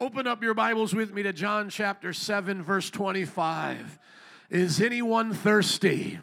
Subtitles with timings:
[0.00, 3.98] Open up your Bibles with me to John chapter 7, verse 25.
[4.48, 6.18] Is anyone thirsty?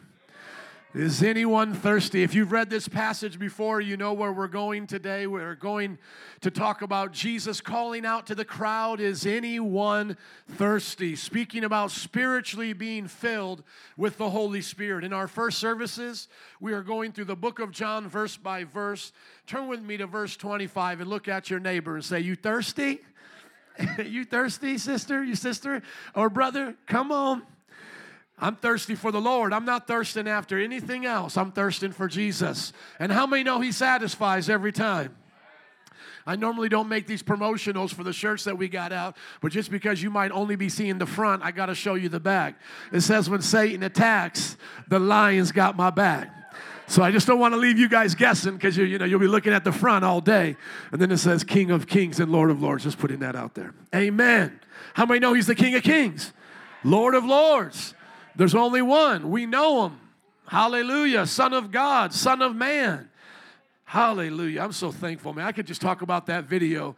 [0.92, 2.24] Is anyone thirsty?
[2.24, 5.28] If you've read this passage before, you know where we're going today.
[5.28, 5.98] We're going
[6.40, 10.16] to talk about Jesus calling out to the crowd Is anyone
[10.48, 11.14] thirsty?
[11.14, 13.62] Speaking about spiritually being filled
[13.96, 15.04] with the Holy Spirit.
[15.04, 16.26] In our first services,
[16.58, 19.12] we are going through the book of John, verse by verse.
[19.46, 22.98] Turn with me to verse 25 and look at your neighbor and say, You thirsty?
[24.04, 25.22] you thirsty, sister?
[25.22, 25.82] You sister
[26.16, 26.74] or brother?
[26.88, 27.42] Come on.
[28.40, 29.52] I'm thirsty for the Lord.
[29.52, 31.36] I'm not thirsting after anything else.
[31.36, 32.72] I'm thirsting for Jesus.
[32.98, 35.16] And how many know He satisfies every time?
[36.26, 39.70] I normally don't make these promotionals for the shirts that we got out, but just
[39.70, 42.60] because you might only be seeing the front, I got to show you the back.
[42.92, 44.56] It says, When Satan attacks,
[44.88, 46.30] the lion's got my back.
[46.86, 49.20] So I just don't want to leave you guys guessing because you, you know, you'll
[49.20, 50.56] be looking at the front all day.
[50.90, 52.82] And then it says King of Kings and Lord of Lords.
[52.82, 53.74] Just putting that out there.
[53.94, 54.58] Amen.
[54.94, 56.32] How many know He's the King of Kings?
[56.82, 57.94] Lord of Lords.
[58.36, 59.30] There's only one.
[59.30, 60.00] We know him.
[60.46, 61.26] Hallelujah.
[61.26, 63.08] Son of God, Son of Man.
[63.84, 64.62] Hallelujah.
[64.62, 65.46] I'm so thankful, man.
[65.46, 66.96] I could just talk about that video.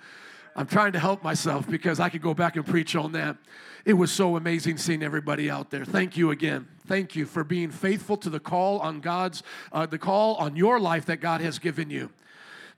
[0.55, 3.36] I'm trying to help myself because I could go back and preach on that.
[3.84, 5.84] It was so amazing seeing everybody out there.
[5.84, 6.69] Thank you again.
[6.86, 10.78] Thank you for being faithful to the call on God's, uh, the call on your
[10.78, 12.10] life that God has given you.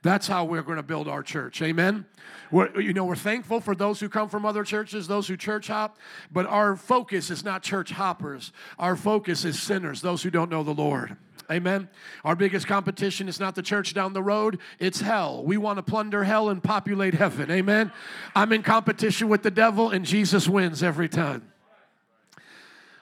[0.04, 1.62] That's how we're going to build our church.
[1.62, 2.04] Amen.
[2.50, 5.68] We're, you know, we're thankful for those who come from other churches, those who church
[5.68, 5.98] hop,
[6.30, 8.52] but our focus is not church hoppers.
[8.78, 11.16] Our focus is sinners, those who don't know the Lord.
[11.50, 11.88] Amen.
[12.22, 15.42] Our biggest competition is not the church down the road, it's hell.
[15.42, 17.50] We want to plunder hell and populate heaven.
[17.50, 17.90] Amen.
[18.36, 21.50] I'm in competition with the devil, and Jesus wins every time.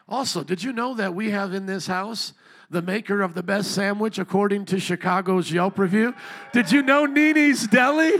[0.08, 2.32] Also, did you know that we have in this house
[2.72, 6.14] the maker of the best sandwich according to Chicago's Yelp review.
[6.54, 8.14] Did you know Nini's Deli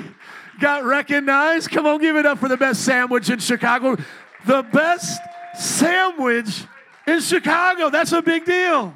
[0.61, 1.71] got recognized?
[1.71, 3.97] Come on, give it up for the best sandwich in Chicago.
[4.45, 5.23] The best
[5.55, 6.67] sandwich
[7.07, 7.89] in Chicago.
[7.89, 8.95] That's a big deal.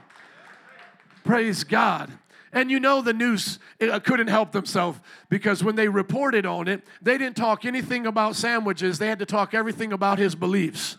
[1.24, 2.12] Praise God.
[2.52, 6.86] And you know the news uh, couldn't help themselves because when they reported on it,
[7.00, 8.98] they didn't talk anything about sandwiches.
[8.98, 10.98] They had to talk everything about his beliefs.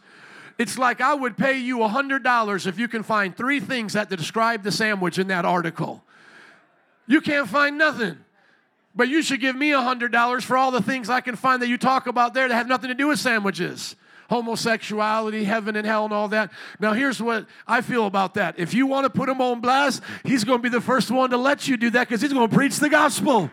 [0.57, 4.63] It's like I would pay you $100 if you can find three things that describe
[4.63, 6.03] the sandwich in that article.
[7.05, 8.17] You can't find nothing.
[8.95, 11.77] But you should give me $100 for all the things I can find that you
[11.77, 13.95] talk about there that have nothing to do with sandwiches
[14.29, 16.51] homosexuality, heaven and hell, and all that.
[16.79, 18.59] Now, here's what I feel about that.
[18.59, 21.29] If you want to put him on blast, he's going to be the first one
[21.29, 23.49] to let you do that because he's going to preach the gospel.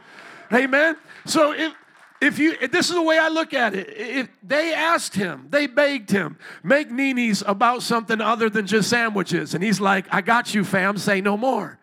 [0.53, 0.97] Amen.
[1.27, 1.73] So if
[2.21, 3.93] if you this is the way I look at it.
[3.97, 9.55] If they asked him, they begged him, make Nini's about something other than just sandwiches.
[9.55, 11.79] And he's like, I got you, fam, say no more.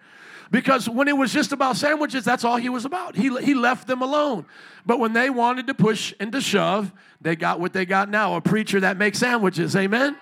[0.52, 3.16] Because when it was just about sandwiches, that's all he was about.
[3.16, 4.46] He, he left them alone.
[4.86, 8.36] But when they wanted to push and to shove, they got what they got now
[8.36, 9.76] a preacher that makes sandwiches.
[9.78, 10.18] Amen?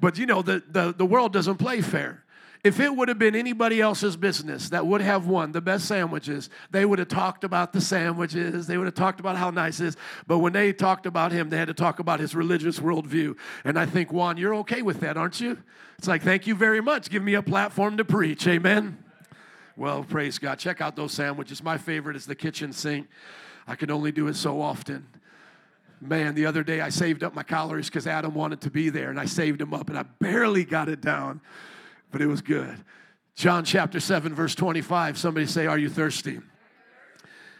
[0.00, 2.23] But you know, the, the, the world doesn't play fair.
[2.64, 6.48] If it would have been anybody else's business that would have won the best sandwiches,
[6.70, 8.66] they would have talked about the sandwiches.
[8.66, 9.96] They would have talked about how nice it is.
[10.26, 13.36] But when they talked about him, they had to talk about his religious worldview.
[13.64, 15.58] And I think, Juan, you're okay with that, aren't you?
[15.98, 17.10] It's like, thank you very much.
[17.10, 18.46] Give me a platform to preach.
[18.46, 18.96] Amen.
[19.76, 20.58] Well, praise God.
[20.58, 21.62] Check out those sandwiches.
[21.62, 23.08] My favorite is the kitchen sink.
[23.66, 25.06] I can only do it so often.
[26.00, 29.10] Man, the other day I saved up my calories because Adam wanted to be there,
[29.10, 31.42] and I saved them up, and I barely got it down
[32.14, 32.76] but it was good.
[33.34, 35.18] John chapter 7, verse 25.
[35.18, 36.38] Somebody say, Are you thirsty?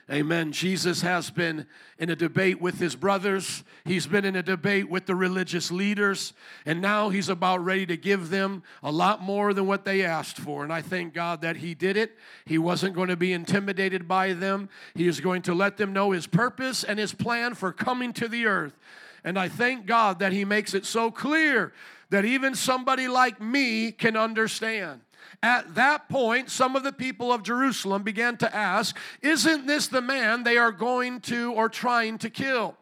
[0.09, 0.53] Amen.
[0.53, 1.67] Jesus has been
[1.99, 3.65] in a debate with his brothers.
[3.85, 6.35] He's been in a debate with the religious leaders.
[6.65, 10.39] And now he's about ready to give them a lot more than what they asked
[10.39, 10.63] for.
[10.63, 12.17] And I thank God that he did it.
[12.45, 14.69] He wasn't going to be intimidated by them.
[14.95, 18.29] He is going to let them know his purpose and his plan for coming to
[18.29, 18.79] the earth.
[19.25, 21.73] And I thank God that he makes it so clear
[22.11, 25.01] that even somebody like me can understand.
[25.43, 30.01] At that point, some of the people of Jerusalem began to ask, Isn't this the
[30.01, 32.77] man they are going to or trying to kill?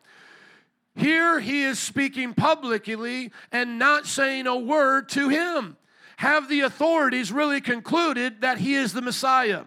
[0.95, 5.77] Here he is speaking publicly and not saying a word to him.
[6.19, 9.65] Have the authorities really concluded that he is the Messiah?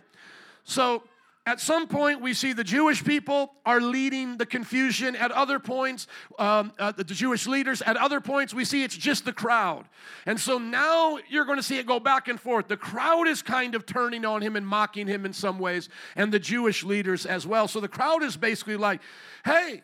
[0.64, 1.04] So,
[1.48, 5.16] at some point, we see the Jewish people are leading the confusion.
[5.16, 6.08] At other points,
[6.40, 9.86] um, uh, the Jewish leaders, at other points, we see it's just the crowd.
[10.26, 12.68] And so now you're going to see it go back and forth.
[12.68, 16.32] The crowd is kind of turning on him and mocking him in some ways, and
[16.32, 17.68] the Jewish leaders as well.
[17.68, 19.02] So the crowd is basically like,
[19.46, 19.84] hey,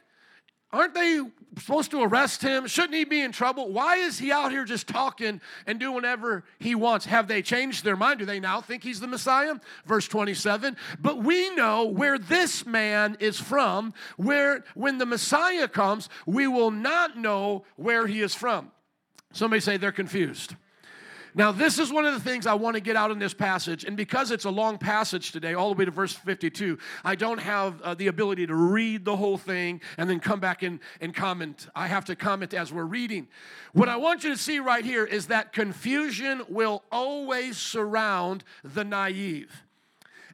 [0.73, 1.21] aren't they
[1.57, 2.67] supposed to arrest him?
[2.67, 3.71] Shouldn't he be in trouble?
[3.71, 7.05] Why is he out here just talking and doing whatever he wants?
[7.05, 8.19] Have they changed their mind?
[8.19, 9.55] Do they now think he's the Messiah?
[9.85, 10.77] Verse 27.
[10.99, 16.71] But we know where this man is from, where when the Messiah comes, we will
[16.71, 18.71] not know where he is from.
[19.33, 20.55] Somebody say they're confused.
[21.33, 23.85] Now, this is one of the things I want to get out in this passage,
[23.85, 27.39] and because it's a long passage today, all the way to verse 52, I don't
[27.39, 31.15] have uh, the ability to read the whole thing and then come back and, and
[31.15, 31.67] comment.
[31.75, 33.27] I have to comment as we're reading.
[33.73, 38.83] What I want you to see right here is that confusion will always surround the
[38.83, 39.63] naive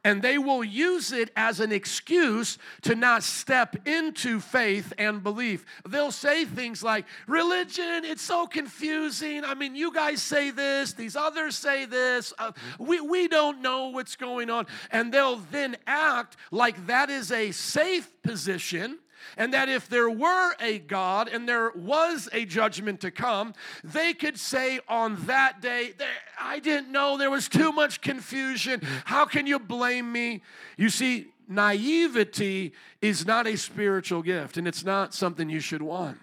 [0.07, 5.65] and they will use it as an excuse to not step into faith and belief.
[5.85, 9.43] They'll say things like, Religion, it's so confusing.
[9.43, 12.31] I mean, you guys say this, these others say this.
[12.39, 14.67] Uh, we, we don't know what's going on.
[14.91, 18.99] And they'll then act like that is a safe position
[19.35, 23.53] and that if there were a God and there was a judgment to come,
[23.83, 25.93] they could say on that day,
[26.39, 28.81] I didn't know there was too much confusion.
[29.05, 30.41] How can you blame me?
[30.77, 36.19] You see, naivety is not a spiritual gift, and it's not something you should want.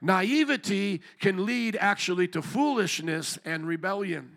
[0.00, 4.33] Naivety can lead actually to foolishness and rebellion.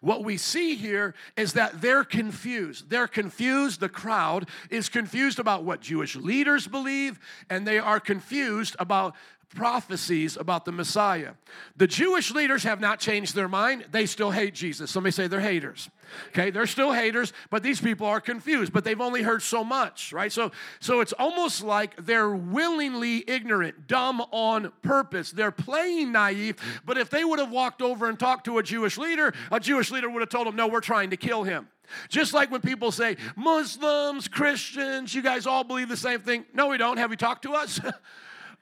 [0.00, 2.88] What we see here is that they're confused.
[2.88, 3.80] They're confused.
[3.80, 7.18] The crowd is confused about what Jewish leaders believe,
[7.48, 9.14] and they are confused about
[9.54, 11.32] prophecies about the Messiah.
[11.76, 13.86] The Jewish leaders have not changed their mind.
[13.90, 14.90] They still hate Jesus.
[14.90, 15.90] Somebody say they're haters.
[16.28, 20.12] Okay, they're still haters, but these people are confused, but they've only heard so much,
[20.12, 20.32] right?
[20.32, 20.50] So
[20.80, 25.30] so it's almost like they're willingly ignorant, dumb on purpose.
[25.30, 28.98] They're playing naive, but if they would have walked over and talked to a Jewish
[28.98, 31.68] leader, a Jewish leader would have told them, "No, we're trying to kill him."
[32.08, 36.44] Just like when people say, Muslims, Christians, you guys all believe the same thing.
[36.54, 36.98] No, we don't.
[36.98, 37.80] Have you talked to us?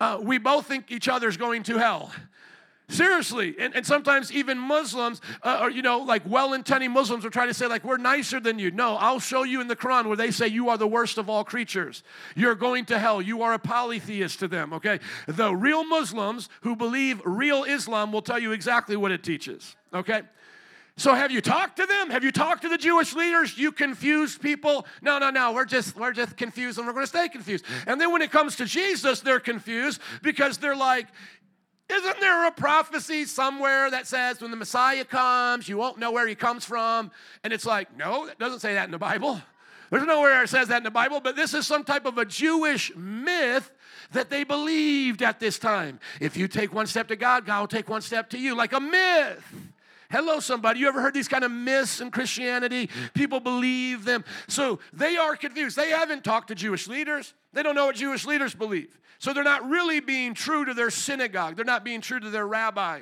[0.01, 2.13] uh, we both think each other's going to hell.
[2.91, 7.45] Seriously, and, and sometimes even Muslims, uh, or you know, like well-intending Muslims, will try
[7.45, 8.71] to say like we're nicer than you.
[8.71, 11.29] No, I'll show you in the Quran where they say you are the worst of
[11.29, 12.03] all creatures.
[12.35, 13.21] You're going to hell.
[13.21, 14.73] You are a polytheist to them.
[14.73, 19.77] Okay, the real Muslims who believe real Islam will tell you exactly what it teaches.
[19.93, 20.23] Okay,
[20.99, 22.11] so have you talked to them?
[22.11, 23.57] Have you talked to the Jewish leaders?
[23.57, 24.85] You confused people?
[25.01, 25.53] No, no, no.
[25.53, 27.65] We're just we're just confused and we're going to stay confused.
[27.87, 31.07] And then when it comes to Jesus, they're confused because they're like,
[31.89, 36.27] isn't there a prophecy somewhere that says when the Messiah comes, you won't know where
[36.27, 37.13] he comes from?
[37.45, 39.41] And it's like, no, it doesn't say that in the Bible.
[39.91, 42.25] There's nowhere it says that in the Bible, but this is some type of a
[42.25, 43.71] Jewish myth
[44.13, 46.01] that they believed at this time.
[46.21, 48.73] If you take one step to God, God will take one step to you, like
[48.73, 49.45] a myth.
[50.11, 50.81] Hello, somebody.
[50.81, 52.89] You ever heard these kind of myths in Christianity?
[53.13, 54.25] People believe them.
[54.47, 55.77] So they are confused.
[55.77, 58.99] They haven't talked to Jewish leaders, they don't know what Jewish leaders believe.
[59.21, 61.57] So they're not really being true to their synagogue.
[61.57, 63.01] They're not being true to their rabbi.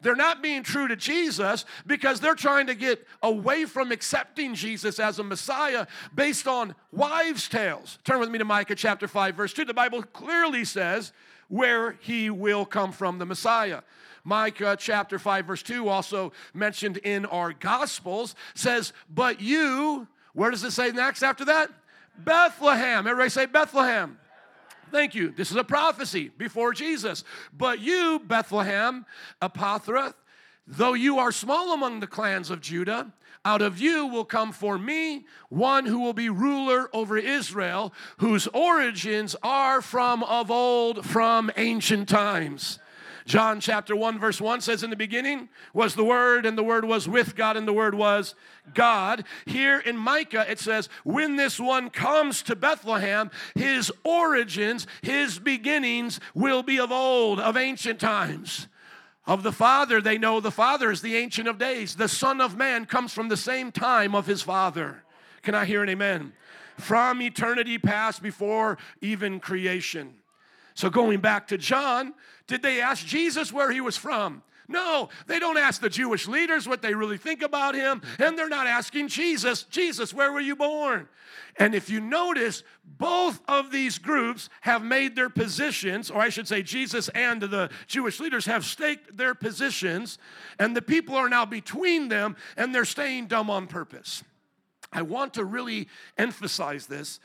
[0.00, 4.98] They're not being true to Jesus because they're trying to get away from accepting Jesus
[4.98, 7.98] as a Messiah based on wives' tales.
[8.04, 9.66] Turn with me to Micah chapter 5, verse 2.
[9.66, 11.12] The Bible clearly says
[11.48, 13.82] where he will come from, the Messiah.
[14.28, 20.62] Micah chapter 5, verse 2, also mentioned in our Gospels, says, But you, where does
[20.64, 21.70] it say next after that?
[22.18, 23.06] Bethlehem.
[23.06, 24.18] Everybody say Bethlehem.
[24.92, 25.30] Thank you.
[25.30, 27.24] This is a prophecy before Jesus.
[27.56, 29.06] But you, Bethlehem,
[29.40, 30.12] Ephrathah,
[30.66, 33.10] though you are small among the clans of Judah,
[33.46, 38.46] out of you will come for me one who will be ruler over Israel, whose
[38.48, 42.78] origins are from of old, from ancient times.
[43.28, 46.86] John chapter 1, verse 1 says, In the beginning was the Word, and the Word
[46.86, 48.34] was with God, and the Word was
[48.72, 49.22] God.
[49.44, 56.20] Here in Micah, it says, When this one comes to Bethlehem, his origins, his beginnings
[56.34, 58.66] will be of old, of ancient times.
[59.26, 61.96] Of the Father, they know the Father is the Ancient of Days.
[61.96, 65.04] The Son of Man comes from the same time of his Father.
[65.42, 66.32] Can I hear an amen?
[66.78, 70.14] From eternity past before even creation.
[70.78, 72.14] So going back to John,
[72.46, 74.44] did they ask Jesus where he was from?
[74.68, 78.48] No, they don't ask the Jewish leaders what they really think about him, and they're
[78.48, 81.08] not asking Jesus, Jesus, where were you born?
[81.58, 86.46] And if you notice, both of these groups have made their positions, or I should
[86.46, 90.16] say, Jesus and the Jewish leaders have staked their positions,
[90.60, 94.22] and the people are now between them, and they're staying dumb on purpose.
[94.92, 97.18] I want to really emphasize this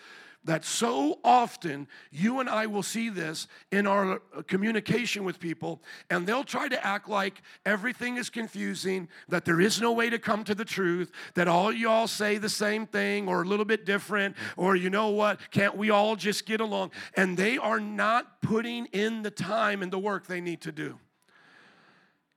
[0.46, 5.82] that so often you and I will see this in our uh, communication with people,
[6.10, 10.20] and they'll try to act like everything is confusing, that there is no way to
[10.20, 13.86] come to the truth, that all y'all say the same thing or a little bit
[13.86, 16.92] different, or you know what, can't we all just get along?
[17.16, 21.00] And they are not putting in the time and the work they need to do.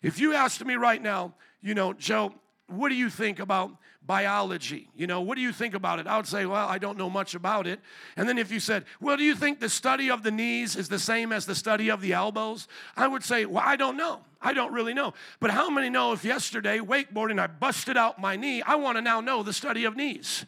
[0.03, 2.33] If you asked me right now, you know, Joe,
[2.69, 4.89] what do you think about biology?
[4.97, 6.07] You know, what do you think about it?
[6.07, 7.81] I would say, well, I don't know much about it.
[8.17, 10.89] And then if you said, well, do you think the study of the knees is
[10.89, 12.69] the same as the study of the elbows?
[12.97, 14.21] I would say, well, I don't know.
[14.41, 15.15] I don't really know.
[15.41, 19.03] But how many know if yesterday, wakeboarding, I busted out my knee, I want to
[19.03, 20.45] now know the study of knees?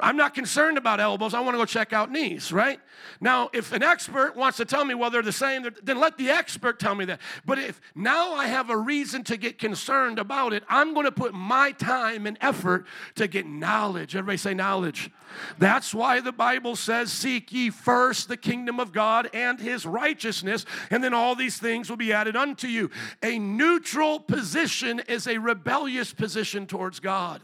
[0.00, 1.34] I'm not concerned about elbows.
[1.34, 2.80] I want to go check out knees, right?
[3.20, 6.30] Now, if an expert wants to tell me, well, they're the same, then let the
[6.30, 7.20] expert tell me that.
[7.44, 11.12] But if now I have a reason to get concerned about it, I'm going to
[11.12, 12.86] put my time and effort
[13.16, 14.14] to get knowledge.
[14.14, 15.10] Everybody say knowledge.
[15.58, 20.64] That's why the Bible says, Seek ye first the kingdom of God and his righteousness,
[20.90, 22.90] and then all these things will be added unto you.
[23.22, 27.42] A neutral position is a rebellious position towards God.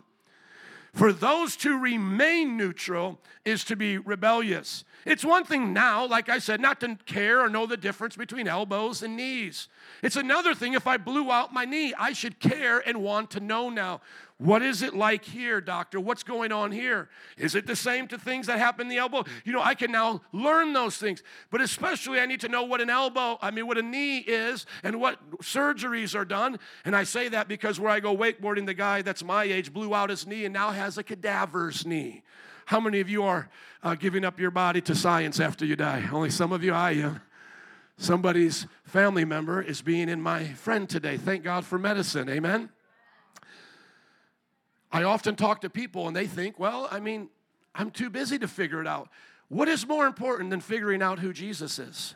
[0.95, 4.85] For those to remain neutral is to be rebellious.
[5.05, 8.47] It's one thing now, like I said, not to care or know the difference between
[8.47, 9.69] elbows and knees.
[10.03, 13.41] It's another thing if I blew out my knee, I should care and want to
[13.41, 14.03] know now.
[14.39, 16.01] What is it like here, doctor?
[16.01, 17.09] What's going on here?
[17.39, 19.25] Is it the same to things that happen in the elbow?
[19.45, 21.23] You know, I can now learn those things.
[21.51, 24.67] But especially, I need to know what an elbow, I mean, what a knee is
[24.83, 26.59] and what surgeries are done.
[26.85, 29.95] And I say that because where I go wakeboarding, the guy that's my age blew
[29.95, 32.25] out his knee and now has a cadaver's knee.
[32.67, 33.49] How many of you are
[33.85, 36.09] uh, giving up your body to science after you die?
[36.13, 37.21] Only some of you, I am.
[37.99, 41.17] Somebody's family member is being in my friend today.
[41.19, 42.29] Thank God for medicine.
[42.29, 42.71] Amen.
[44.95, 47.29] I often talk to people and they think, well, I mean,
[47.75, 49.09] I'm too busy to figure it out.
[49.49, 52.15] What is more important than figuring out who Jesus is?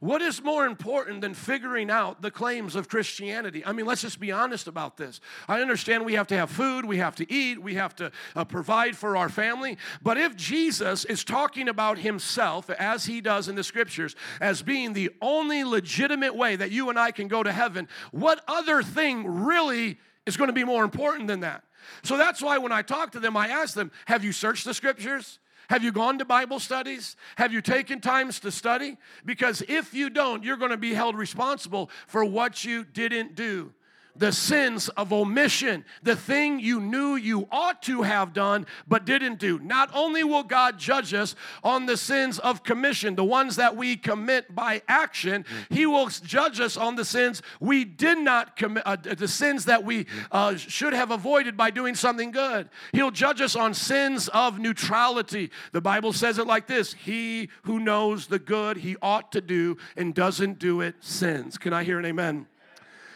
[0.00, 3.64] What is more important than figuring out the claims of Christianity?
[3.64, 5.20] I mean, let's just be honest about this.
[5.46, 8.44] I understand we have to have food, we have to eat, we have to uh,
[8.44, 9.78] provide for our family.
[10.02, 14.92] But if Jesus is talking about himself, as he does in the scriptures, as being
[14.92, 19.44] the only legitimate way that you and I can go to heaven, what other thing
[19.44, 21.62] really is going to be more important than that?
[22.02, 24.74] So that's why when I talk to them, I ask them, Have you searched the
[24.74, 25.38] scriptures?
[25.70, 27.16] Have you gone to Bible studies?
[27.36, 28.98] Have you taken times to study?
[29.24, 33.72] Because if you don't, you're going to be held responsible for what you didn't do
[34.16, 39.38] the sins of omission, the thing you knew you ought to have done but didn't
[39.38, 39.58] do.
[39.58, 43.96] Not only will God judge us on the sins of commission, the ones that we
[43.96, 48.96] commit by action, He will judge us on the sins we did not commit, uh,
[48.96, 52.68] the sins that we uh, should have avoided by doing something good.
[52.92, 55.50] He'll judge us on sins of neutrality.
[55.72, 59.76] The Bible says it like this He who knows the good he ought to do
[59.96, 61.58] and doesn't do it sins.
[61.58, 62.46] Can I hear an amen?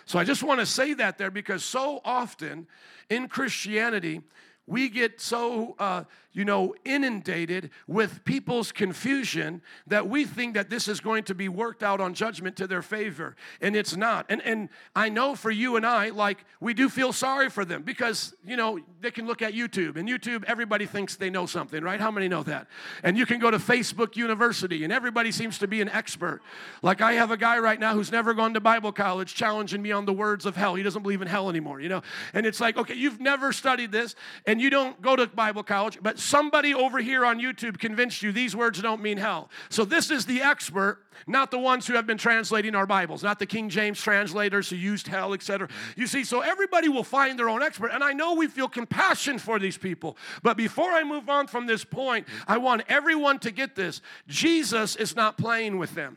[0.07, 2.69] So I just want to say that there because so often
[3.11, 4.23] in Christianity,
[4.67, 6.05] we get so uh,
[6.37, 11.49] you know inundated with people's confusion that we think that this is going to be
[11.49, 14.27] worked out on judgment to their favor and it's not.
[14.29, 17.83] And and i know for you and i like we do feel sorry for them
[17.83, 21.83] because you know they can look at youtube and youtube everybody thinks they know something
[21.83, 22.01] right?
[22.01, 22.69] How many know that?
[23.03, 26.43] And you can go to facebook university and everybody seems to be an expert.
[26.83, 29.91] Like i have a guy right now who's never gone to bible college challenging me
[29.91, 30.75] on the words of hell.
[30.75, 32.03] He doesn't believe in hell anymore you know?
[32.35, 34.15] And it's like okay you've never studied this
[34.45, 38.33] and you don't go to Bible college, but somebody over here on YouTube convinced you
[38.33, 39.49] these words don't mean hell.
[39.69, 43.39] So this is the expert, not the ones who have been translating our Bibles, not
[43.39, 45.69] the King James translators who used hell, etc.
[45.97, 49.39] You see, so everybody will find their own expert, and I know we feel compassion
[49.39, 50.17] for these people.
[50.43, 54.03] But before I move on from this point, I want everyone to get this.
[54.27, 56.17] Jesus is not playing with them.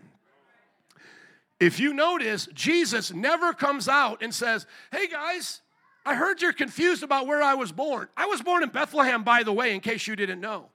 [1.60, 5.62] If you notice, Jesus never comes out and says, Hey guys,
[6.06, 8.08] I heard you're confused about where I was born.
[8.16, 10.68] I was born in Bethlehem, by the way, in case you didn't know.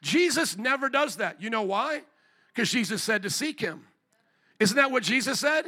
[0.00, 1.40] Jesus never does that.
[1.40, 2.02] You know why?
[2.54, 3.86] Because Jesus said to seek him.
[4.60, 5.64] Isn't that what Jesus said?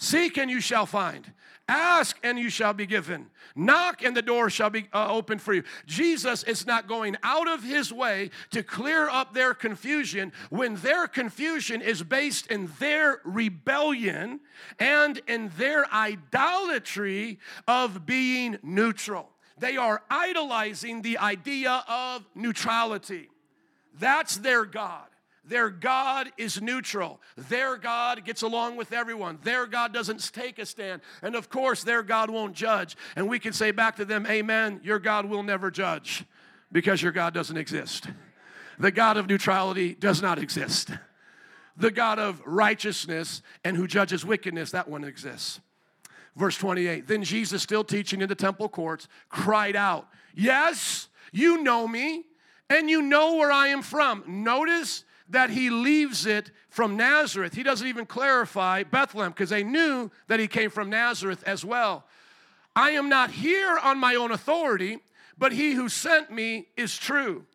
[0.00, 1.30] Seek and you shall find.
[1.68, 3.26] Ask and you shall be given.
[3.54, 5.62] Knock and the door shall be uh, open for you.
[5.84, 11.06] Jesus is not going out of his way to clear up their confusion when their
[11.06, 14.40] confusion is based in their rebellion
[14.78, 17.38] and in their idolatry
[17.68, 19.28] of being neutral.
[19.58, 23.28] They are idolizing the idea of neutrality.
[23.98, 25.09] That's their God.
[25.44, 27.20] Their God is neutral.
[27.36, 29.38] Their God gets along with everyone.
[29.42, 31.00] Their God doesn't take a stand.
[31.22, 32.96] And of course, their God won't judge.
[33.16, 36.24] And we can say back to them, Amen, your God will never judge
[36.70, 38.08] because your God doesn't exist.
[38.78, 40.90] The God of neutrality does not exist.
[41.76, 45.60] The God of righteousness and who judges wickedness, that one exists.
[46.36, 51.88] Verse 28 Then Jesus, still teaching in the temple courts, cried out, Yes, you know
[51.88, 52.24] me,
[52.68, 54.24] and you know where I am from.
[54.26, 57.54] Notice that he leaves it from Nazareth.
[57.54, 62.04] He doesn't even clarify Bethlehem because they knew that he came from Nazareth as well.
[62.76, 64.98] I am not here on my own authority,
[65.38, 67.46] but he who sent me is true.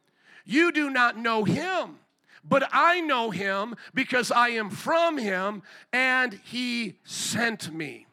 [0.45, 1.99] You do not know him,
[2.43, 8.05] but I know him because I am from him and he sent me.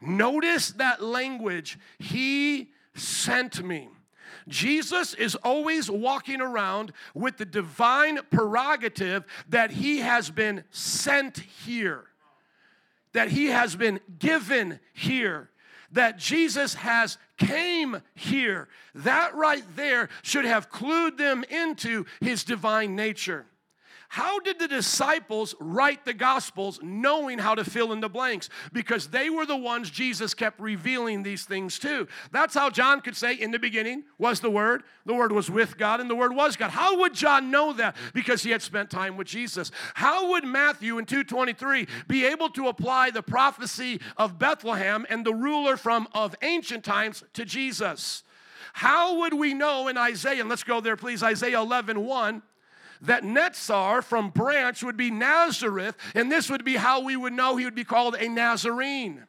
[0.00, 1.78] Notice that language.
[1.98, 3.88] He sent me.
[4.48, 12.04] Jesus is always walking around with the divine prerogative that he has been sent here,
[13.12, 15.50] that he has been given here,
[15.92, 18.68] that Jesus has came here.
[18.94, 23.46] That right there should have clued them into his divine nature.
[24.12, 28.50] How did the disciples write the Gospels knowing how to fill in the blanks?
[28.70, 32.06] Because they were the ones Jesus kept revealing these things to.
[32.30, 35.78] That's how John could say, In the beginning was the Word, the Word was with
[35.78, 36.72] God, and the Word was God.
[36.72, 37.96] How would John know that?
[38.12, 39.70] Because he had spent time with Jesus.
[39.94, 45.32] How would Matthew in 223 be able to apply the prophecy of Bethlehem and the
[45.32, 48.24] ruler from of ancient times to Jesus?
[48.74, 52.42] How would we know in Isaiah, and let's go there, please, Isaiah 11 1
[53.02, 57.56] that Netzar from branch would be Nazareth, and this would be how we would know
[57.56, 59.24] he would be called a Nazarene.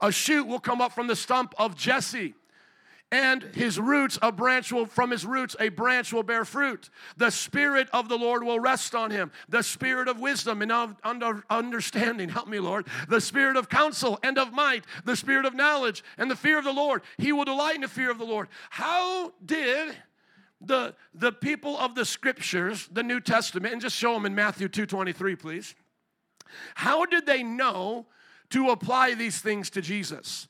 [0.00, 2.34] A shoot will come up from the stump of Jesse
[3.12, 6.90] and his roots a branch will from his roots a branch will bear fruit.
[7.16, 9.32] The spirit of the lord will rest on him.
[9.48, 10.96] The spirit of wisdom and of
[11.50, 12.86] understanding help me lord.
[13.08, 16.64] The spirit of counsel and of might the spirit of knowledge and the fear of
[16.64, 17.02] the lord.
[17.18, 18.48] He will delight in the fear of the lord.
[18.70, 19.96] How did
[20.60, 24.68] the, the people of the scriptures, the New Testament, and just show them in Matthew
[24.68, 25.74] 2.23, please.
[26.74, 28.06] How did they know
[28.50, 30.48] to apply these things to Jesus?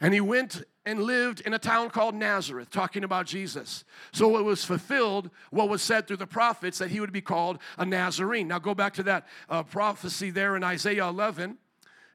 [0.00, 3.84] And he went and lived in a town called Nazareth, talking about Jesus.
[4.12, 7.58] So it was fulfilled what was said through the prophets that he would be called
[7.76, 8.48] a Nazarene.
[8.48, 11.58] Now go back to that uh, prophecy there in Isaiah 11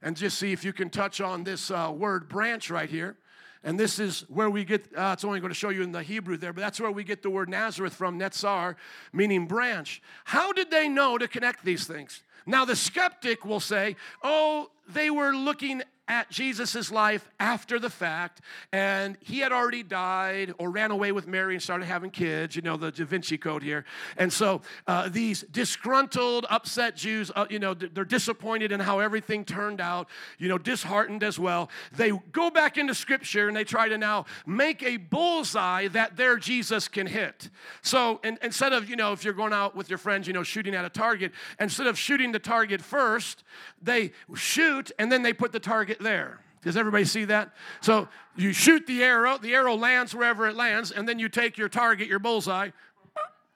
[0.01, 3.17] and just see if you can touch on this uh, word branch right here.
[3.65, 6.03] And this is where we get, uh, it's only going to show you in the
[6.03, 8.75] Hebrew there, but that's where we get the word Nazareth from, Netzar,
[9.11, 10.03] meaning branch.
[10.23, 12.21] How did they know to connect these things?
[12.45, 18.41] Now, the skeptic will say, oh, they were looking at Jesus' life after the fact,
[18.71, 22.61] and he had already died or ran away with Mary and started having kids, you
[22.61, 23.85] know, the Da Vinci Code here.
[24.17, 29.45] And so uh, these disgruntled, upset Jews, uh, you know, they're disappointed in how everything
[29.45, 31.69] turned out, you know, disheartened as well.
[31.91, 36.37] They go back into Scripture and they try to now make a bullseye that their
[36.37, 37.49] Jesus can hit.
[37.81, 40.43] So and, instead of, you know, if you're going out with your friends, you know,
[40.43, 43.43] shooting at a target, instead of shooting the target first,
[43.85, 46.39] they shoot and then they put the target there.
[46.63, 47.53] Does everybody see that?
[47.81, 51.57] So you shoot the arrow, the arrow lands wherever it lands, and then you take
[51.57, 52.71] your target, your bullseye.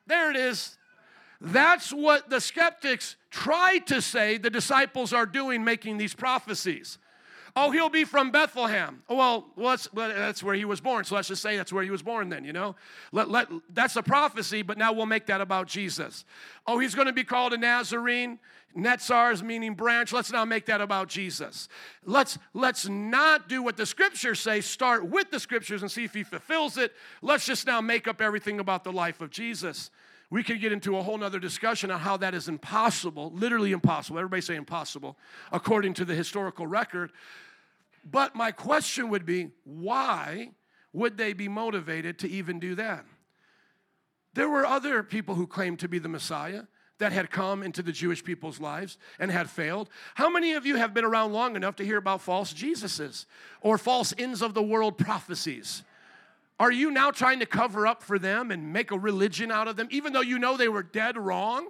[0.05, 0.77] There it is.
[1.41, 6.99] That's what the skeptics tried to say the disciples are doing, making these prophecies.
[7.55, 9.01] Oh, he'll be from Bethlehem.
[9.09, 11.03] Well, that's, that's where he was born.
[11.03, 12.75] So let's just say that's where he was born then, you know?
[13.11, 16.25] Let, let, that's a prophecy, but now we'll make that about Jesus.
[16.67, 18.37] Oh, he's going to be called a Nazarene.
[18.75, 20.13] Netzars meaning branch.
[20.13, 21.67] Let's now make that about Jesus.
[22.05, 26.13] Let's, let's not do what the scriptures say, start with the scriptures and see if
[26.13, 26.93] he fulfills it.
[27.21, 29.89] Let's just now make up everything about the life of Jesus.
[30.29, 34.19] We could get into a whole nother discussion on how that is impossible, literally impossible.
[34.19, 35.17] Everybody say impossible,
[35.51, 37.11] according to the historical record.
[38.05, 40.51] But my question would be why
[40.93, 43.05] would they be motivated to even do that?
[44.33, 46.63] There were other people who claimed to be the Messiah
[46.99, 49.89] that had come into the Jewish people's lives and had failed.
[50.15, 53.25] How many of you have been around long enough to hear about false Jesuses
[53.61, 55.83] or false ends of the world prophecies?
[56.59, 59.77] Are you now trying to cover up for them and make a religion out of
[59.77, 61.69] them, even though you know they were dead wrong?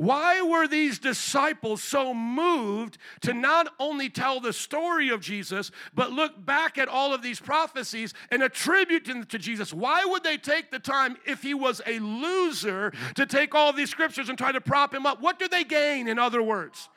[0.00, 6.10] Why were these disciples so moved to not only tell the story of Jesus, but
[6.10, 9.74] look back at all of these prophecies and attribute them to Jesus?
[9.74, 13.90] Why would they take the time, if he was a loser, to take all these
[13.90, 15.20] scriptures and try to prop him up?
[15.20, 16.88] What do they gain, in other words?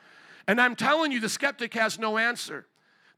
[0.48, 2.64] And I'm telling you, the skeptic has no answer.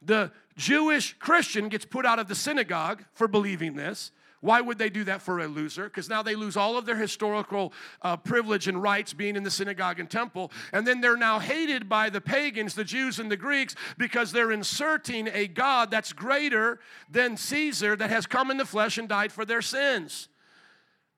[0.03, 4.11] The Jewish Christian gets put out of the synagogue for believing this.
[4.47, 5.87] Why would they do that for a loser?
[5.87, 9.51] Because now they lose all of their historical uh, privilege and rights being in the
[9.51, 10.53] synagogue and temple.
[10.73, 14.53] And then they're now hated by the pagans, the Jews and the Greeks, because they're
[14.53, 16.79] inserting a God that's greater
[17.11, 20.29] than Caesar that has come in the flesh and died for their sins.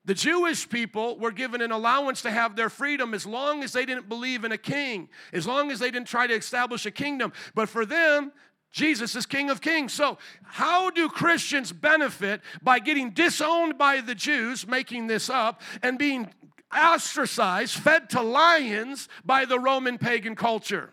[0.06, 3.84] The Jewish people were given an allowance to have their freedom as long as they
[3.84, 7.34] didn't believe in a king, as long as they didn't try to establish a kingdom.
[7.54, 8.32] But for them,
[8.70, 9.92] Jesus is King of Kings.
[9.92, 15.98] So, how do Christians benefit by getting disowned by the Jews, making this up, and
[15.98, 16.30] being
[16.76, 20.92] ostracized, fed to lions by the Roman pagan culture?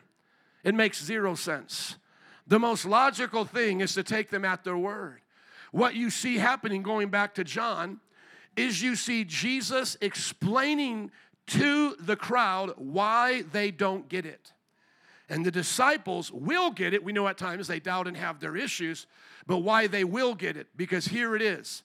[0.63, 1.97] It makes zero sense.
[2.47, 5.21] The most logical thing is to take them at their word.
[5.71, 7.99] What you see happening, going back to John,
[8.55, 11.11] is you see Jesus explaining
[11.47, 14.53] to the crowd why they don't get it.
[15.29, 17.03] And the disciples will get it.
[17.03, 19.07] We know at times they doubt and have their issues,
[19.47, 21.83] but why they will get it, because here it is.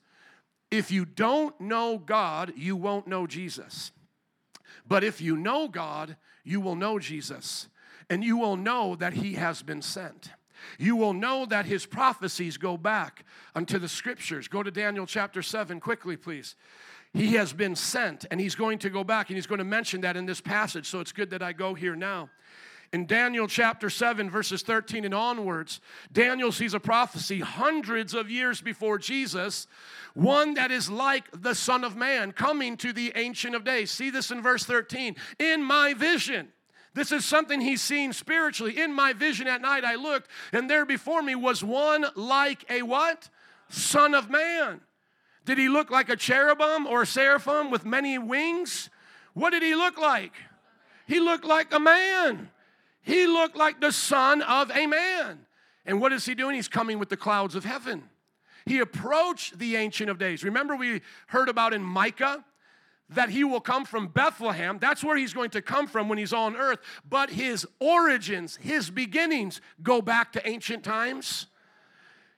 [0.70, 3.92] If you don't know God, you won't know Jesus.
[4.86, 7.68] But if you know God, you will know Jesus,
[8.08, 10.30] and you will know that He has been sent.
[10.78, 13.24] You will know that His prophecies go back
[13.54, 14.48] unto the scriptures.
[14.48, 16.56] Go to Daniel chapter 7 quickly, please.
[17.12, 20.02] He has been sent, and He's going to go back, and He's going to mention
[20.02, 22.30] that in this passage, so it's good that I go here now.
[22.92, 25.80] In Daniel chapter 7, verses 13 and onwards,
[26.12, 29.68] Daniel sees a prophecy hundreds of years before Jesus,
[30.14, 33.92] one that is like the Son of Man coming to the Ancient of Days.
[33.92, 35.14] See this in verse 13.
[35.38, 36.48] In my vision,
[36.92, 38.80] this is something he's seen spiritually.
[38.80, 42.82] In my vision at night, I looked, and there before me was one like a
[42.82, 43.28] what?
[43.68, 44.80] Son of Man.
[45.44, 48.90] Did he look like a cherubim or a seraphim with many wings?
[49.34, 50.32] What did he look like?
[51.06, 52.50] He looked like a man.
[53.02, 55.46] He looked like the son of a man.
[55.86, 56.54] And what is he doing?
[56.54, 58.04] He's coming with the clouds of heaven.
[58.66, 60.44] He approached the Ancient of Days.
[60.44, 62.44] Remember, we heard about in Micah
[63.08, 64.78] that he will come from Bethlehem.
[64.78, 66.78] That's where he's going to come from when he's on earth.
[67.08, 71.46] But his origins, his beginnings, go back to ancient times.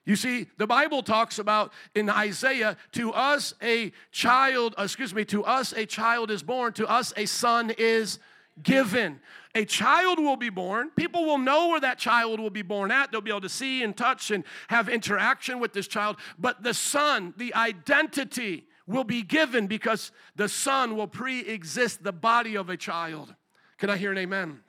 [0.05, 5.45] You see, the Bible talks about in Isaiah, to us a child, excuse me, to
[5.45, 8.19] us a child is born, to us a son is
[8.63, 9.21] given.
[9.55, 10.91] A child will be born.
[10.97, 13.13] People will know where that child will be born at.
[13.13, 16.17] They'll be able to see and touch and have interaction with this child.
[16.39, 22.13] But the son, the identity, will be given because the son will pre exist the
[22.13, 23.35] body of a child.
[23.77, 24.61] Can I hear an amen?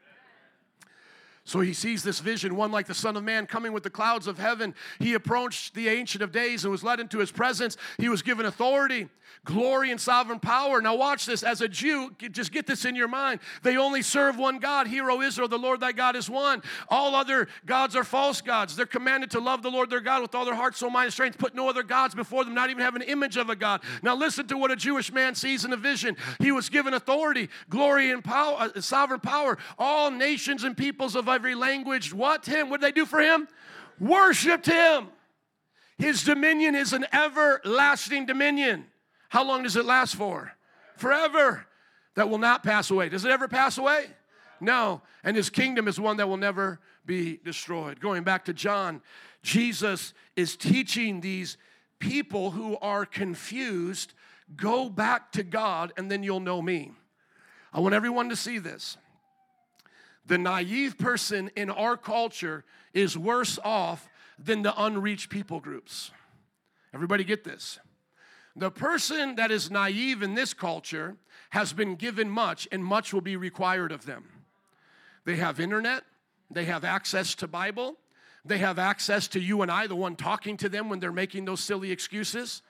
[1.45, 4.27] So he sees this vision, one like the Son of Man coming with the clouds
[4.27, 4.73] of heaven.
[4.99, 7.75] He approached the Ancient of Days and was led into his presence.
[7.97, 9.09] He was given authority,
[9.43, 10.81] glory, and sovereign power.
[10.81, 11.43] Now, watch this.
[11.43, 13.41] As a Jew, just get this in your mind.
[13.61, 14.87] They only serve one God.
[14.87, 16.63] Hear, O Israel, the Lord thy God is one.
[16.87, 18.77] All other gods are false gods.
[18.77, 21.13] They're commanded to love the Lord their God with all their heart, soul, mind, and
[21.13, 21.37] strength.
[21.37, 23.81] Put no other gods before them, not even have an image of a God.
[24.01, 26.15] Now, listen to what a Jewish man sees in a vision.
[26.39, 29.57] He was given authority, glory, and power, uh, sovereign power.
[29.77, 32.69] All nations and peoples of every language what him?
[32.69, 33.47] What did they do for him?
[33.99, 35.07] Worshipped him.
[35.97, 38.85] His dominion is an everlasting dominion.
[39.29, 40.53] How long does it last for?
[40.97, 41.65] Forever.
[42.15, 43.09] That will not pass away.
[43.09, 44.05] Does it ever pass away?
[44.59, 45.01] No.
[45.23, 47.99] And his kingdom is one that will never be destroyed.
[47.99, 49.01] Going back to John,
[49.41, 51.57] Jesus is teaching these
[51.99, 54.13] people who are confused
[54.55, 56.91] go back to God and then you'll know me.
[57.73, 58.97] I want everyone to see this.
[60.25, 64.07] The naive person in our culture is worse off
[64.39, 66.11] than the unreached people groups.
[66.93, 67.79] Everybody get this?
[68.55, 71.17] The person that is naive in this culture
[71.49, 74.25] has been given much, and much will be required of them.
[75.25, 76.03] They have internet,
[76.51, 77.95] they have access to Bible,
[78.45, 81.45] they have access to you and I, the one talking to them when they're making
[81.45, 82.61] those silly excuses.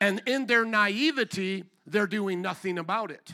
[0.00, 3.32] And in their naivety, they're doing nothing about it.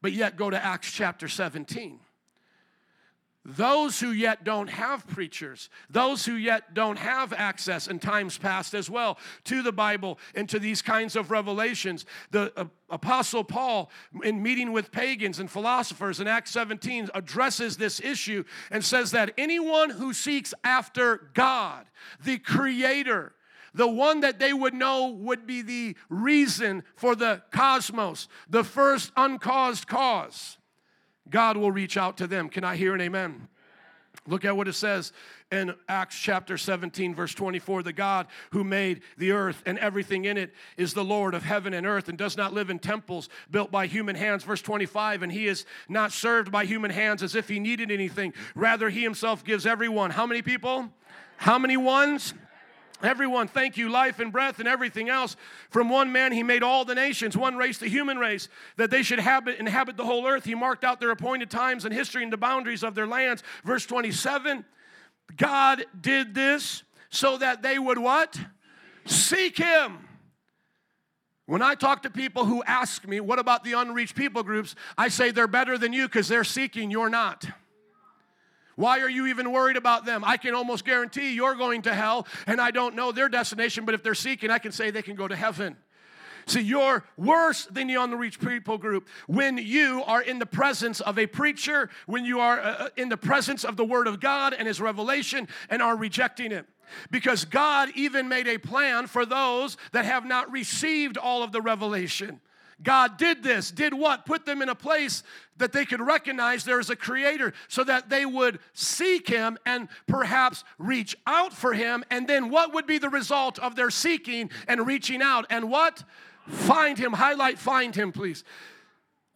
[0.00, 2.00] But yet, go to Acts chapter 17
[3.44, 8.74] those who yet don't have preachers, those who yet don't have access in times past
[8.74, 12.04] as well to the Bible and to these kinds of revelations.
[12.32, 13.90] The uh, Apostle Paul,
[14.22, 19.32] in meeting with pagans and philosophers in Acts 17, addresses this issue and says that
[19.38, 21.86] anyone who seeks after God,
[22.22, 23.32] the Creator,
[23.72, 29.12] the one that they would know would be the reason for the cosmos, the first
[29.16, 30.58] uncaused cause
[31.30, 32.48] God will reach out to them.
[32.48, 33.48] Can I hear an amen?
[34.26, 35.12] Look at what it says
[35.50, 37.82] in Acts chapter 17, verse 24.
[37.82, 41.72] The God who made the earth and everything in it is the Lord of heaven
[41.72, 44.44] and earth and does not live in temples built by human hands.
[44.44, 48.34] Verse 25, and he is not served by human hands as if he needed anything.
[48.54, 50.10] Rather, he himself gives everyone.
[50.10, 50.90] How many people?
[51.38, 52.34] How many ones?
[53.02, 55.36] Everyone, thank you, life and breath and everything else.
[55.70, 59.02] From one man, he made all the nations, one race, the human race, that they
[59.02, 60.44] should habit, inhabit the whole earth.
[60.44, 63.42] He marked out their appointed times and history and the boundaries of their lands.
[63.64, 64.64] Verse 27
[65.36, 68.38] God did this so that they would what?
[69.06, 69.98] Seek him
[71.46, 74.74] When I talk to people who ask me, what about the unreached people groups?
[74.96, 77.46] I say they're better than you because they're seeking, you're not.
[78.80, 80.24] Why are you even worried about them?
[80.24, 83.94] I can almost guarantee you're going to hell, and I don't know their destination, but
[83.94, 85.76] if they're seeking, I can say they can go to heaven.
[86.46, 91.18] See, you're worse than the unreached people group when you are in the presence of
[91.18, 94.54] a preacher, when you are uh, uh, in the presence of the Word of God
[94.54, 96.64] and His revelation and are rejecting it.
[97.10, 101.60] Because God even made a plan for those that have not received all of the
[101.60, 102.40] revelation.
[102.82, 104.24] God did this, did what?
[104.24, 105.22] Put them in a place
[105.58, 109.88] that they could recognize there is a creator so that they would seek him and
[110.06, 112.02] perhaps reach out for him.
[112.10, 115.46] And then what would be the result of their seeking and reaching out?
[115.50, 116.02] And what?
[116.48, 117.12] Find him.
[117.12, 118.44] Highlight find him, please.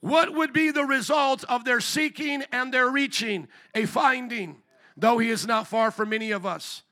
[0.01, 3.49] What would be the result of their seeking and their reaching?
[3.75, 4.57] A finding,
[4.97, 6.83] though he is not far from any of us.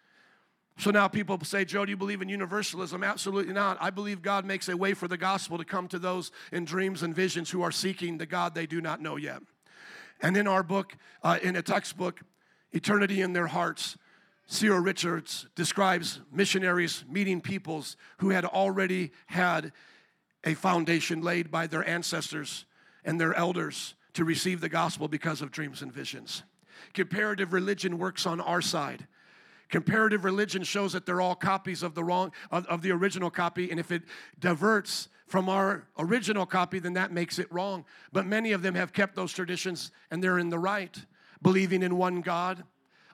[0.79, 3.05] So now people say, Joe, do you believe in universalism?
[3.05, 3.77] Absolutely not.
[3.81, 7.03] I believe God makes a way for the gospel to come to those in dreams
[7.03, 9.43] and visions who are seeking the God they do not know yet.
[10.21, 12.21] And in our book, uh, in a textbook,
[12.73, 13.99] Eternity in Their Hearts,
[14.47, 14.77] C.O.
[14.77, 19.73] Richards describes missionaries meeting peoples who had already had
[20.45, 22.65] a foundation laid by their ancestors
[23.05, 26.43] and their elders to receive the gospel because of dreams and visions.
[26.93, 29.07] Comparative religion works on our side.
[29.73, 33.71] Comparative religion shows that they're all copies of the wrong of, of the original copy,
[33.71, 34.03] and if it
[34.39, 37.87] diverts from our original copy, then that makes it wrong.
[38.13, 40.95] But many of them have kept those traditions and they're in the right,
[41.41, 42.65] believing in one God,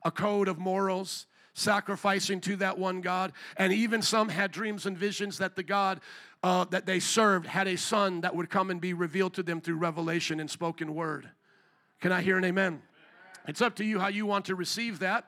[0.04, 4.98] a code of morals, sacrificing to that one God, and even some had dreams and
[4.98, 6.00] visions that the God
[6.42, 9.60] uh, that they served had a son that would come and be revealed to them
[9.60, 11.30] through revelation and spoken word.
[12.00, 12.82] Can I hear an amen?
[13.46, 15.24] It's up to you how you want to receive that.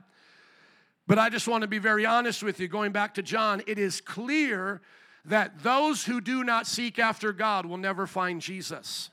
[1.07, 2.69] But I just want to be very honest with you.
[2.69, 4.81] Going back to John, it is clear
[5.25, 9.11] that those who do not seek after God will never find Jesus.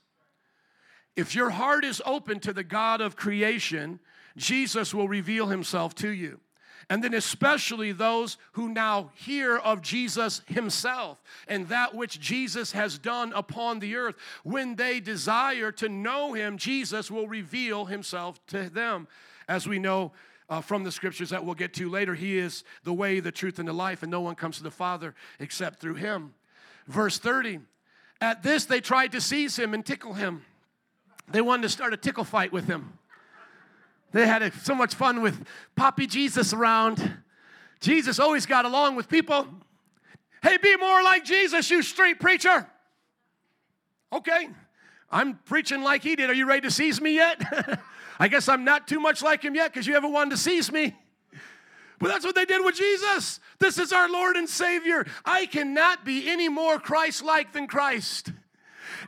[1.16, 4.00] If your heart is open to the God of creation,
[4.38, 6.40] Jesus will reveal himself to you.
[6.90, 12.98] And then, especially those who now hear of Jesus himself and that which Jesus has
[12.98, 18.70] done upon the earth, when they desire to know him, Jesus will reveal himself to
[18.70, 19.08] them.
[19.50, 20.14] As we know,
[20.50, 22.16] uh, from the scriptures that we'll get to later.
[22.16, 24.72] He is the way, the truth, and the life, and no one comes to the
[24.72, 26.34] Father except through him.
[26.88, 27.60] Verse 30
[28.22, 30.44] At this, they tried to seize him and tickle him.
[31.30, 32.98] They wanted to start a tickle fight with him.
[34.14, 37.18] They had a, so much fun with Poppy Jesus around.
[37.82, 39.48] Jesus always got along with people.
[40.42, 42.66] Hey, be more like Jesus, you street preacher.
[44.14, 44.48] Okay,
[45.12, 46.30] I'm preaching like he did.
[46.30, 47.42] Are you ready to seize me yet?
[48.20, 50.72] I guess I'm not too much like him yet because you haven't wanted to seize
[50.72, 50.96] me.
[52.00, 53.40] But that's what they did with Jesus.
[53.60, 55.06] This is our Lord and Savior.
[55.26, 58.32] I cannot be any more Christ like than Christ.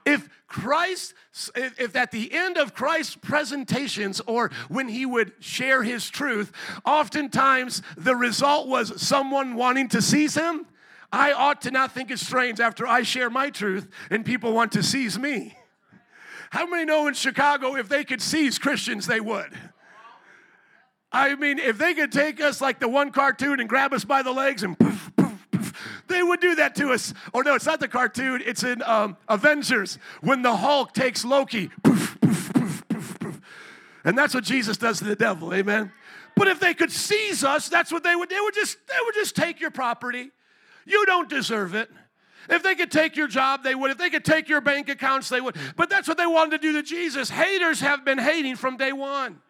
[0.06, 1.14] If Christ,
[1.56, 6.52] if at the end of Christ's presentations or when he would share his truth,
[6.84, 10.66] oftentimes the result was someone wanting to seize him,
[11.12, 14.72] I ought to not think it's strange after I share my truth and people want
[14.74, 15.56] to seize me.
[16.52, 19.56] How many know in Chicago if they could seize Christians, they would?
[21.12, 24.22] I mean, if they could take us like the one cartoon and grab us by
[24.22, 27.14] the legs and poof, poof, poof, they would do that to us.
[27.34, 31.72] Or no, it's not the cartoon, it's in um, Avengers when the Hulk takes Loki.
[31.84, 33.42] Poof, poof, poof, poof, poof.
[34.04, 35.92] And that's what Jesus does to the devil, amen?
[36.36, 39.16] But if they could seize us, that's what they would They would just, they would
[39.16, 40.32] just take your property.
[40.86, 41.90] You don't deserve it.
[42.48, 43.92] If they could take your job, they would.
[43.92, 45.56] If they could take your bank accounts, they would.
[45.76, 47.30] But that's what they wanted to do to Jesus.
[47.30, 49.42] Haters have been hating from day one.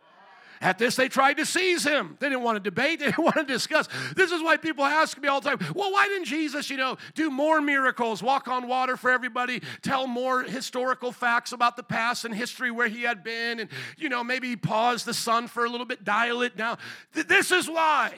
[0.62, 2.17] At this, they tried to seize him.
[2.19, 3.88] They didn't want to debate, they didn't want to discuss.
[4.15, 6.97] This is why people ask me all the time, well, why didn't Jesus, you know,
[7.15, 12.25] do more miracles, walk on water for everybody, tell more historical facts about the past
[12.25, 15.69] and history where he had been, and, you know, maybe pause the sun for a
[15.69, 16.78] little bit, dial it down?
[17.13, 18.13] This is why.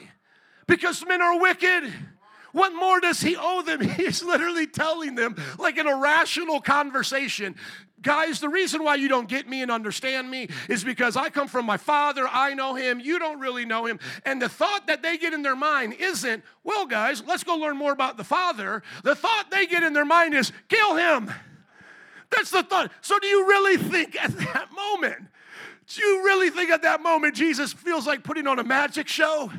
[0.66, 1.92] Because men are wicked.
[2.52, 3.80] What more does he owe them?
[3.96, 7.56] He's literally telling them, like an irrational conversation.
[8.02, 11.46] Guys, the reason why you don't get me and understand me is because I come
[11.46, 12.26] from my father.
[12.28, 12.98] I know him.
[12.98, 14.00] You don't really know him.
[14.24, 17.76] And the thought that they get in their mind isn't, well, guys, let's go learn
[17.76, 18.82] more about the father.
[19.04, 21.32] The thought they get in their mind is, kill him.
[22.30, 22.90] That's the thought.
[23.02, 25.26] So, do you really think at that moment,
[25.86, 29.52] do you really think at that moment Jesus feels like putting on a magic show?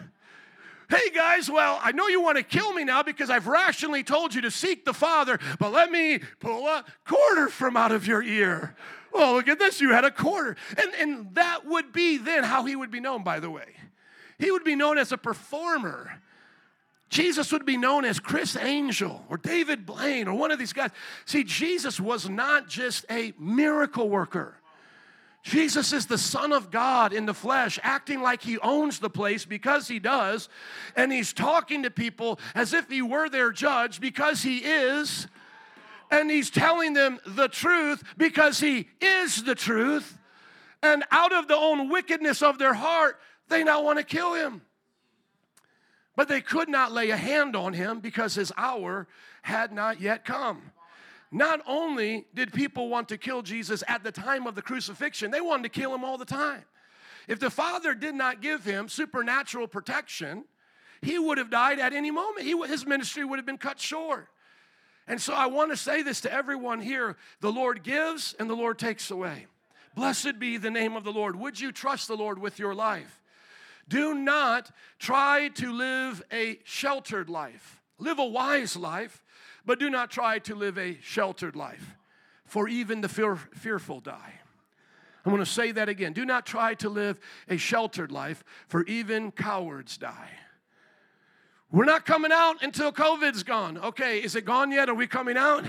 [0.93, 4.35] Hey guys, well, I know you want to kill me now because I've rationally told
[4.35, 8.21] you to seek the Father, but let me pull a quarter from out of your
[8.21, 8.75] ear.
[9.11, 10.55] Oh, look at this, you had a quarter.
[10.77, 13.73] And, and that would be then how he would be known, by the way.
[14.37, 16.21] He would be known as a performer.
[17.09, 20.91] Jesus would be known as Criss Angel or David Blaine or one of these guys.
[21.25, 24.57] See, Jesus was not just a miracle worker.
[25.43, 29.43] Jesus is the Son of God in the flesh, acting like he owns the place
[29.43, 30.47] because he does,
[30.95, 35.27] and he's talking to people as if he were their judge because he is,
[36.09, 40.17] and he's telling them the truth because he is the truth,
[40.81, 44.61] and out of the own wickedness of their heart, they now want to kill him.
[46.15, 49.07] But they could not lay a hand on him because his hour
[49.41, 50.71] had not yet come.
[51.33, 55.41] Not only did people want to kill Jesus at the time of the crucifixion, they
[55.41, 56.63] wanted to kill him all the time.
[57.27, 60.45] If the Father did not give him supernatural protection,
[61.01, 62.45] he would have died at any moment.
[62.45, 64.27] He, his ministry would have been cut short.
[65.07, 68.55] And so I want to say this to everyone here the Lord gives and the
[68.55, 69.47] Lord takes away.
[69.95, 71.35] Blessed be the name of the Lord.
[71.35, 73.19] Would you trust the Lord with your life?
[73.89, 74.69] Do not
[74.99, 77.81] try to live a sheltered life.
[77.97, 79.23] Live a wise life
[79.65, 81.95] but do not try to live a sheltered life,
[82.45, 84.33] for even the fear, fearful die.
[85.25, 86.13] I'm going to say that again.
[86.13, 90.29] Do not try to live a sheltered life, for even cowards die.
[91.71, 93.77] We're not coming out until COVID's gone.
[93.77, 94.89] Okay, is it gone yet?
[94.89, 95.65] Are we coming out?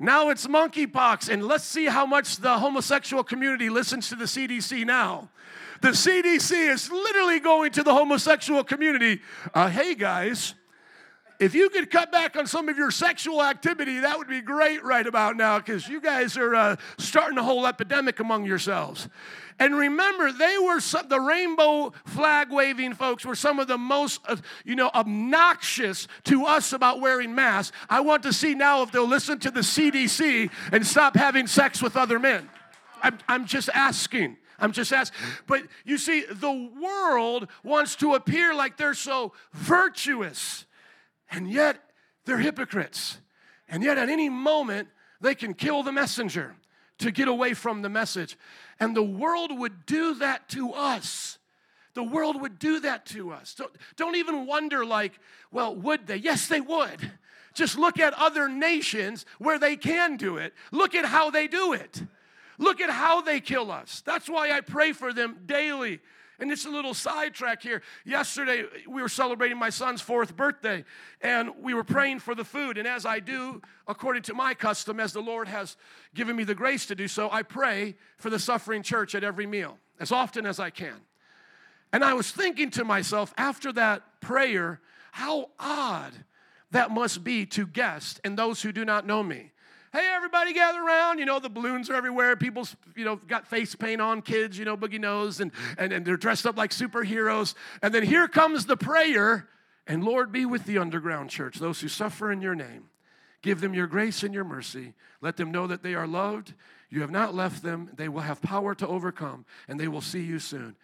[0.00, 4.84] Now it's monkeypox, and let's see how much the homosexual community listens to the CDC
[4.84, 5.30] now.
[5.80, 9.22] The CDC is literally going to the homosexual community.
[9.54, 10.54] Uh, hey guys,
[11.38, 14.82] if you could cut back on some of your sexual activity, that would be great
[14.82, 19.08] right about now because you guys are uh, starting a whole epidemic among yourselves.
[19.60, 24.20] And remember, they were some, the rainbow flag waving folks were some of the most,
[24.26, 27.76] uh, you know, obnoxious to us about wearing masks.
[27.88, 31.82] I want to see now if they'll listen to the CDC and stop having sex
[31.82, 32.48] with other men.
[33.02, 34.36] I'm, I'm just asking.
[34.58, 35.18] I'm just asking.
[35.46, 40.66] But you see, the world wants to appear like they're so virtuous
[41.30, 41.78] and yet
[42.24, 43.18] they're hypocrites.
[43.68, 44.88] And yet, at any moment,
[45.20, 46.54] they can kill the messenger
[46.98, 48.36] to get away from the message.
[48.80, 51.38] And the world would do that to us.
[51.94, 53.54] The world would do that to us.
[53.54, 55.18] Don't, don't even wonder, like,
[55.50, 56.16] well, would they?
[56.16, 57.12] Yes, they would.
[57.54, 60.54] Just look at other nations where they can do it.
[60.70, 62.02] Look at how they do it.
[62.56, 64.02] Look at how they kill us.
[64.04, 66.00] That's why I pray for them daily.
[66.40, 67.82] And it's a little sidetrack here.
[68.04, 70.84] Yesterday, we were celebrating my son's fourth birthday,
[71.20, 72.78] and we were praying for the food.
[72.78, 75.76] And as I do, according to my custom, as the Lord has
[76.14, 79.46] given me the grace to do so, I pray for the suffering church at every
[79.46, 81.00] meal, as often as I can.
[81.92, 86.12] And I was thinking to myself after that prayer, how odd
[86.70, 89.52] that must be to guests and those who do not know me
[89.92, 91.18] hey, everybody gather around.
[91.18, 92.36] You know, the balloons are everywhere.
[92.36, 96.06] People's, you know, got face paint on, kids, you know, boogie nose, and, and, and
[96.06, 97.54] they're dressed up like superheroes.
[97.82, 99.48] And then here comes the prayer,
[99.86, 102.90] and Lord, be with the underground church, those who suffer in your name.
[103.42, 104.94] Give them your grace and your mercy.
[105.20, 106.54] Let them know that they are loved.
[106.90, 107.90] You have not left them.
[107.94, 110.76] They will have power to overcome, and they will see you soon.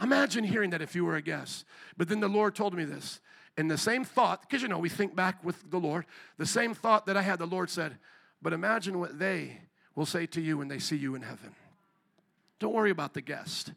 [0.00, 1.64] Imagine hearing that if you were a guest.
[1.96, 3.20] But then the Lord told me this.
[3.56, 6.06] And the same thought, because you know, we think back with the Lord,
[6.38, 7.98] the same thought that I had, the Lord said,
[8.42, 9.58] but imagine what they
[9.94, 11.54] will say to you when they see you in heaven.
[12.58, 13.72] Don't worry about the guest.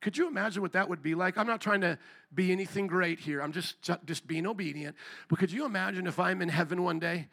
[0.00, 1.38] Could you imagine what that would be like?
[1.38, 1.98] I'm not trying to
[2.34, 3.40] be anything great here.
[3.40, 4.94] I'm just just being obedient.
[5.28, 7.28] But could you imagine if I'm in heaven one day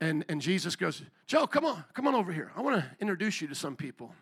[0.00, 2.52] and, and Jesus goes, Joe, come on, come on over here.
[2.56, 4.14] I want to introduce you to some people.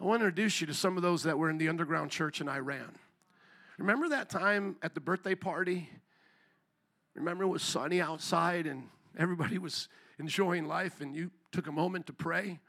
[0.00, 2.40] I want to introduce you to some of those that were in the underground church
[2.40, 2.94] in Iran.
[3.78, 5.88] Remember that time at the birthday party?
[7.14, 8.88] Remember it was sunny outside and
[9.18, 12.60] everybody was enjoying life and you took a moment to pray,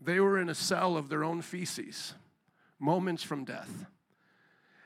[0.00, 2.14] they were in a cell of their own feces,
[2.78, 3.86] moments from death.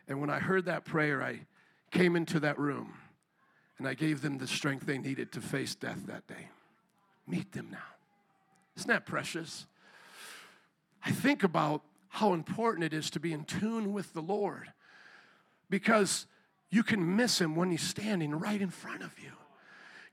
[0.09, 1.47] And when I heard that prayer, I
[1.91, 2.95] came into that room
[3.79, 6.49] and I gave them the strength they needed to face death that day.
[7.27, 7.79] Meet them now.
[8.77, 9.67] Isn't that precious?
[11.05, 14.73] I think about how important it is to be in tune with the Lord
[15.71, 16.27] because
[16.71, 19.33] you can miss Him when He's standing right in front of you.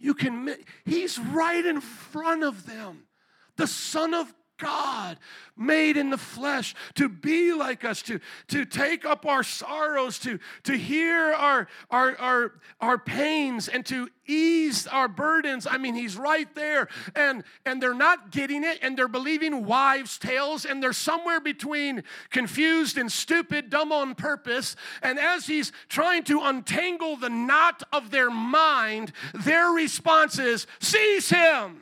[0.02, 3.04] You can, he's right in front of them.
[3.56, 5.18] The Son of God
[5.58, 10.40] made in the flesh to be like us, to, to take up our sorrows, to,
[10.64, 15.66] to hear our, our, our, our pains, and to ease our burdens.
[15.70, 16.90] I mean, He's right there.
[17.16, 22.04] And, and they're not getting it, and they're believing wives' tales, and they're somewhere between
[22.30, 24.76] confused and stupid, dumb on purpose.
[25.02, 31.30] And as He's trying to untangle the knot of their mind, their response is, Seize
[31.30, 31.82] Him!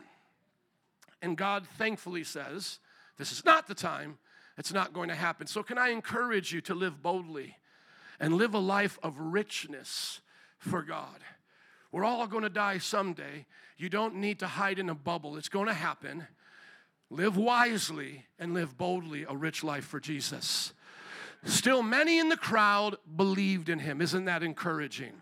[1.21, 2.79] And God thankfully says,
[3.17, 4.17] This is not the time,
[4.57, 5.47] it's not going to happen.
[5.47, 7.55] So, can I encourage you to live boldly
[8.19, 10.21] and live a life of richness
[10.57, 11.19] for God.
[11.91, 13.45] We're all going to die someday.
[13.77, 16.27] You don't need to hide in a bubble, it's going to happen.
[17.09, 20.73] Live wisely and live boldly a rich life for Jesus.
[21.43, 23.99] Still, many in the crowd believed in him.
[23.99, 25.13] Isn't that encouraging?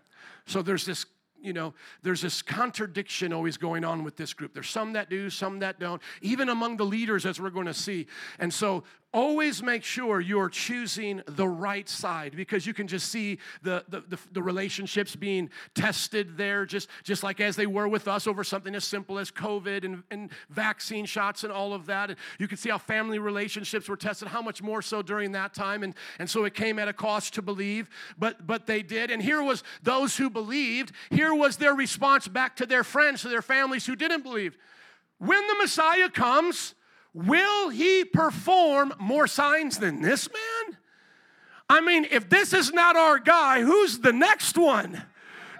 [0.44, 1.06] So there's this
[1.40, 4.54] you know, there's this contradiction always going on with this group.
[4.54, 7.74] There's some that do, some that don't, even among the leaders, as we're going to
[7.74, 8.06] see.
[8.38, 13.38] And so always make sure you're choosing the right side because you can just see
[13.62, 18.06] the, the, the, the, relationships being tested there, just, just like as they were with
[18.06, 22.10] us over something as simple as COVID and, and vaccine shots and all of that.
[22.10, 25.54] And you can see how family relationships were tested, how much more so during that
[25.54, 25.82] time.
[25.82, 27.88] And, and so it came at a cost to believe,
[28.18, 29.10] but, but they did.
[29.10, 30.92] And here was those who believed.
[31.10, 34.58] Here was their response back to their friends, to their families who didn't believe.
[35.18, 36.74] When the Messiah comes,
[37.26, 40.78] Will he perform more signs than this man?
[41.68, 45.02] I mean, if this is not our guy, who's the next one?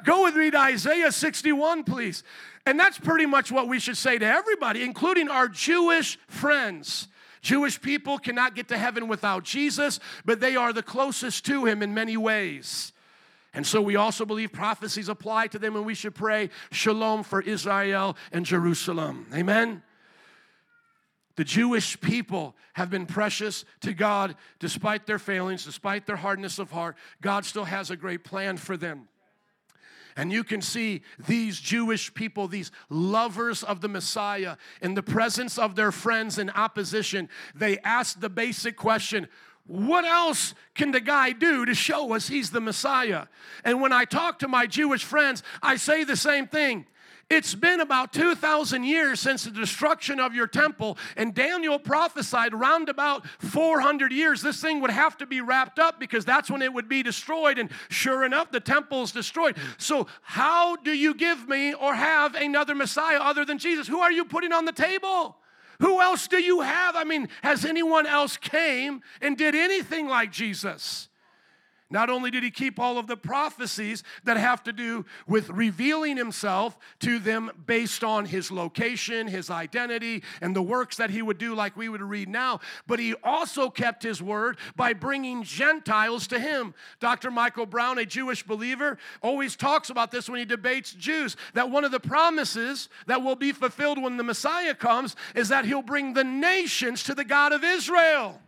[0.04, 2.22] Go with me to Isaiah 61, please.
[2.64, 7.08] And that's pretty much what we should say to everybody, including our Jewish friends.
[7.42, 11.82] Jewish people cannot get to heaven without Jesus, but they are the closest to him
[11.82, 12.92] in many ways.
[13.52, 17.42] And so we also believe prophecies apply to them, and we should pray shalom for
[17.42, 19.26] Israel and Jerusalem.
[19.34, 19.82] Amen.
[21.38, 26.72] The Jewish people have been precious to God despite their failings, despite their hardness of
[26.72, 26.96] heart.
[27.20, 29.06] God still has a great plan for them.
[30.16, 35.58] And you can see these Jewish people, these lovers of the Messiah, in the presence
[35.58, 39.28] of their friends in opposition, they ask the basic question
[39.68, 43.26] what else can the guy do to show us he's the Messiah?
[43.62, 46.86] And when I talk to my Jewish friends, I say the same thing.
[47.30, 52.88] It's been about 2,000 years since the destruction of your temple, and Daniel prophesied around
[52.88, 56.72] about 400 years this thing would have to be wrapped up because that's when it
[56.72, 57.58] would be destroyed.
[57.58, 59.58] And sure enough, the temple is destroyed.
[59.76, 63.86] So, how do you give me or have another Messiah other than Jesus?
[63.88, 65.36] Who are you putting on the table?
[65.80, 66.96] Who else do you have?
[66.96, 71.07] I mean, has anyone else came and did anything like Jesus?
[71.90, 76.18] Not only did he keep all of the prophecies that have to do with revealing
[76.18, 81.38] himself to them based on his location, his identity, and the works that he would
[81.38, 86.26] do, like we would read now, but he also kept his word by bringing Gentiles
[86.26, 86.74] to him.
[87.00, 87.30] Dr.
[87.30, 91.84] Michael Brown, a Jewish believer, always talks about this when he debates Jews that one
[91.84, 96.12] of the promises that will be fulfilled when the Messiah comes is that he'll bring
[96.12, 98.40] the nations to the God of Israel.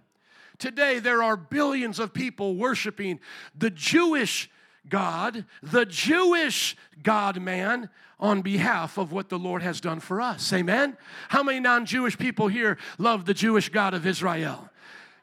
[0.61, 3.19] Today, there are billions of people worshiping
[3.57, 4.51] the Jewish
[4.89, 7.89] God, the Jewish God man,
[8.21, 10.53] on behalf of what the Lord has done for us.
[10.53, 10.99] Amen?
[11.31, 14.69] How many non Jewish people here love the Jewish God of Israel?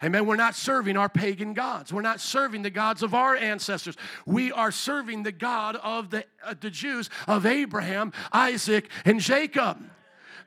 [0.04, 0.26] Amen.
[0.26, 1.94] We're not serving our pagan gods.
[1.94, 3.96] We're not serving the gods of our ancestors.
[4.26, 9.78] We are serving the God of the, uh, the Jews of Abraham, Isaac, and Jacob.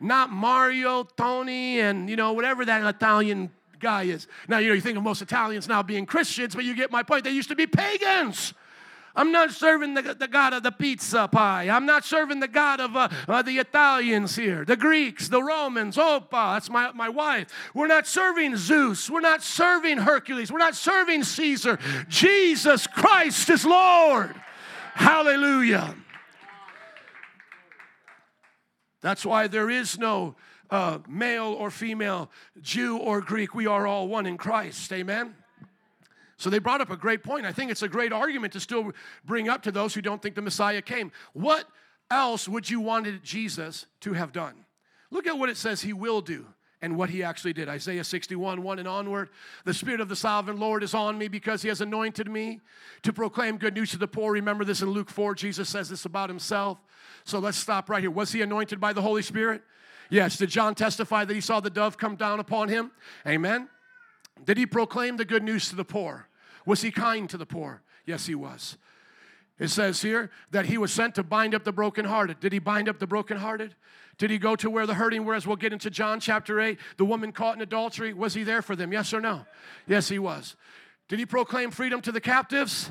[0.01, 4.29] Not Mario, Tony, and you know, whatever that Italian guy is.
[4.49, 7.03] Now, you know, you think of most Italians now being Christians, but you get my
[7.03, 7.25] point.
[7.25, 8.55] They used to be pagans.
[9.17, 11.69] I'm not serving the, the God of the pizza pie.
[11.69, 15.97] I'm not serving the God of uh, uh, the Italians here, the Greeks, the Romans.
[15.97, 17.49] Opa, that's my, my wife.
[17.75, 19.11] We're not serving Zeus.
[19.11, 20.53] We're not serving Hercules.
[20.53, 21.79] We're not serving Caesar.
[22.09, 24.35] Jesus Christ is Lord.
[24.95, 25.95] Hallelujah.
[29.01, 30.37] That's why there is no
[30.71, 34.93] uh, male or female, Jew or Greek, we are all one in Christ.
[34.93, 35.35] Amen?
[36.37, 37.45] So they brought up a great point.
[37.45, 38.93] I think it's a great argument to still
[39.25, 41.13] bring up to those who don't think the Messiah came.
[41.35, 41.67] What
[42.11, 44.65] else would you wanted Jesus to have done?
[45.11, 46.47] Look at what it says he will do
[46.83, 47.69] and what he actually did.
[47.69, 49.29] Isaiah 61, 1 and onward.
[49.65, 52.61] The Spirit of the Sovereign Lord is on me because he has anointed me
[53.03, 54.33] to proclaim good news to the poor.
[54.33, 56.79] Remember this in Luke 4, Jesus says this about himself.
[57.25, 58.11] So let's stop right here.
[58.11, 59.63] Was he anointed by the Holy Spirit?
[60.11, 60.37] Yes.
[60.37, 62.91] Did John testify that he saw the dove come down upon him?
[63.27, 63.69] Amen.
[64.45, 66.29] Did he proclaim the good news to the poor?
[66.67, 67.83] Was he kind to the poor?
[68.07, 68.77] Yes, he was.
[69.59, 72.41] It says here that he was sent to bind up the brokenhearted.
[72.41, 73.75] Did he bind up the brokenhearted?
[74.17, 75.35] Did he go to where the hurting were?
[75.35, 78.63] As we'll get into John chapter 8, the woman caught in adultery, was he there
[78.63, 78.93] for them?
[78.93, 79.47] Yes or no?
[79.87, 80.57] Yes, he was.
[81.09, 82.91] Did he proclaim freedom to the captives?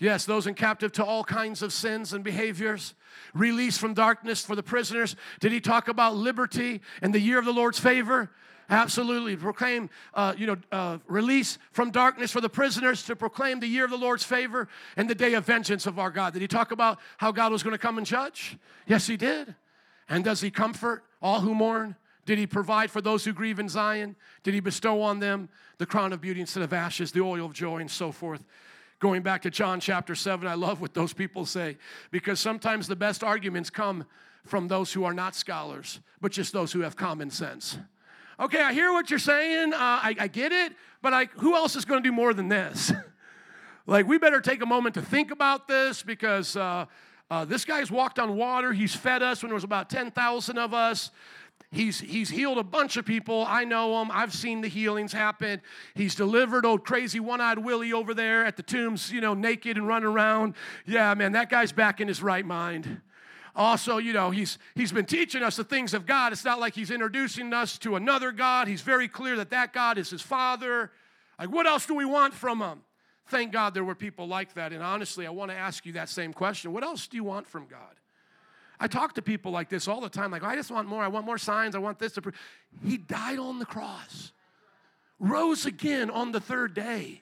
[0.00, 2.94] Yes, those in captive to all kinds of sins and behaviors.
[3.34, 5.14] Release from darkness for the prisoners.
[5.40, 8.30] Did he talk about liberty and the year of the Lord's favor?
[8.70, 9.36] Absolutely.
[9.36, 13.84] Proclaim, uh, you know, uh, release from darkness for the prisoners to proclaim the year
[13.84, 16.32] of the Lord's favor and the day of vengeance of our God.
[16.32, 18.56] Did he talk about how God was going to come and judge?
[18.86, 19.54] Yes, he did.
[20.08, 21.94] And does he comfort all who mourn?
[22.24, 24.16] Did he provide for those who grieve in Zion?
[24.44, 27.52] Did he bestow on them the crown of beauty instead of ashes, the oil of
[27.52, 28.42] joy, and so forth?
[29.00, 31.78] Going back to John chapter 7, I love what those people say
[32.10, 34.04] because sometimes the best arguments come
[34.44, 37.78] from those who are not scholars, but just those who have common sense.
[38.38, 39.72] Okay, I hear what you're saying.
[39.72, 42.48] Uh, I, I get it, but like, who else is going to do more than
[42.48, 42.92] this?
[43.86, 46.84] like, we better take a moment to think about this because uh,
[47.30, 48.70] uh, this guy's walked on water.
[48.74, 51.10] He's fed us when there was about 10,000 of us.
[51.72, 53.44] He's, he's healed a bunch of people.
[53.46, 54.10] I know him.
[54.10, 55.62] I've seen the healings happen.
[55.94, 59.76] He's delivered old crazy one eyed Willie over there at the tombs, you know, naked
[59.76, 60.54] and running around.
[60.84, 63.00] Yeah, man, that guy's back in his right mind.
[63.54, 66.32] Also, you know, he's, he's been teaching us the things of God.
[66.32, 68.66] It's not like he's introducing us to another God.
[68.66, 70.90] He's very clear that that God is his father.
[71.38, 72.80] Like, what else do we want from him?
[73.28, 74.72] Thank God there were people like that.
[74.72, 76.72] And honestly, I want to ask you that same question.
[76.72, 77.99] What else do you want from God?
[78.82, 81.02] I talk to people like this all the time, like, oh, I just want more.
[81.02, 81.74] I want more signs.
[81.74, 82.34] I want this to prove.
[82.82, 84.32] He died on the cross,
[85.18, 87.20] rose again on the third day.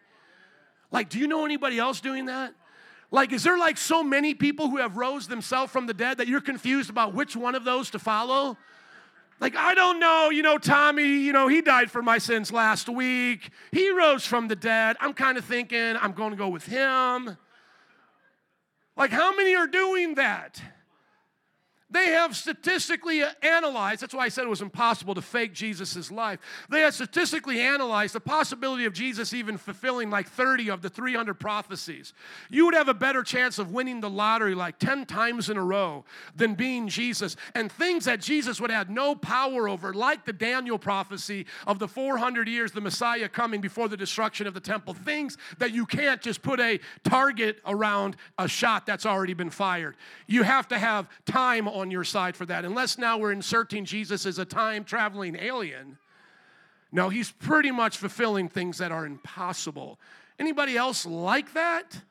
[0.93, 2.55] Like, do you know anybody else doing that?
[3.11, 6.29] Like, is there like so many people who have rose themselves from the dead that
[6.29, 8.57] you're confused about which one of those to follow?
[9.41, 12.89] Like, I don't know, you know, Tommy, you know, he died for my sins last
[12.89, 13.51] week.
[13.73, 14.97] He rose from the dead.
[15.01, 17.37] I'm kind of thinking I'm going to go with him.
[18.97, 20.61] Like, how many are doing that?
[21.91, 26.39] They have statistically analyzed, that's why I said it was impossible to fake Jesus' life.
[26.69, 31.35] They have statistically analyzed the possibility of Jesus even fulfilling like 30 of the 300
[31.35, 32.13] prophecies.
[32.51, 35.65] You would have a better chance of winning the lottery like 10 times in a
[35.65, 36.05] row
[36.37, 37.37] than being Jesus.
[37.55, 41.89] And things that Jesus would have no power over, like the Daniel prophecy of the
[41.89, 44.93] 400 years, the Messiah coming before the destruction of the temple.
[44.93, 49.97] Things that you can't just put a target around a shot that's already been fired.
[50.27, 52.65] You have to have time on your side for that.
[52.65, 55.99] Unless now we're inserting Jesus as a time traveling alien.
[56.91, 59.99] No, he's pretty much fulfilling things that are impossible.
[60.39, 62.03] Anybody else like that?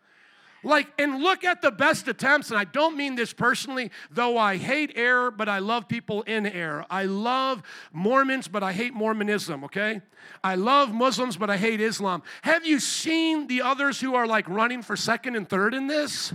[0.63, 4.57] Like, and look at the best attempts, and I don't mean this personally, though I
[4.57, 6.85] hate error, but I love people in error.
[6.89, 7.61] I love
[7.93, 10.01] Mormons, but I hate Mormonism, okay?
[10.43, 12.23] I love Muslims, but I hate Islam.
[12.41, 16.33] Have you seen the others who are like running for second and third in this?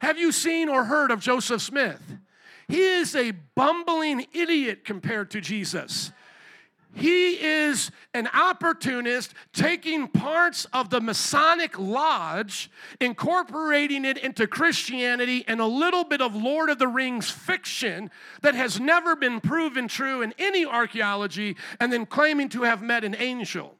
[0.00, 2.00] Have you seen or heard of Joseph Smith?
[2.68, 6.12] He is a bumbling idiot compared to Jesus.
[6.94, 15.60] He is an opportunist taking parts of the Masonic Lodge, incorporating it into Christianity and
[15.60, 18.10] a little bit of Lord of the Rings fiction
[18.42, 23.04] that has never been proven true in any archaeology, and then claiming to have met
[23.04, 23.77] an angel.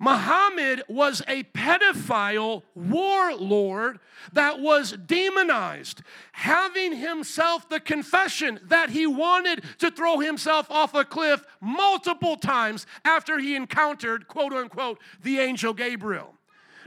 [0.00, 3.98] Muhammad was a pedophile warlord
[4.32, 11.04] that was demonized, having himself the confession that he wanted to throw himself off a
[11.04, 16.34] cliff multiple times after he encountered, quote unquote, the angel Gabriel.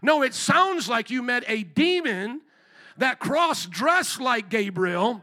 [0.01, 2.41] No, it sounds like you met a demon
[2.97, 5.21] that cross dressed like Gabriel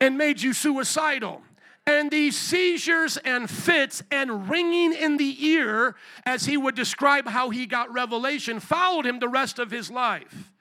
[0.00, 1.42] and made you suicidal.
[1.86, 7.50] And these seizures and fits and ringing in the ear, as he would describe how
[7.50, 10.52] he got revelation, followed him the rest of his life.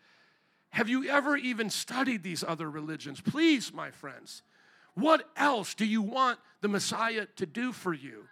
[0.72, 3.22] Have you ever even studied these other religions?
[3.22, 4.42] Please, my friends,
[4.96, 8.24] what else do you want the Messiah to do for you?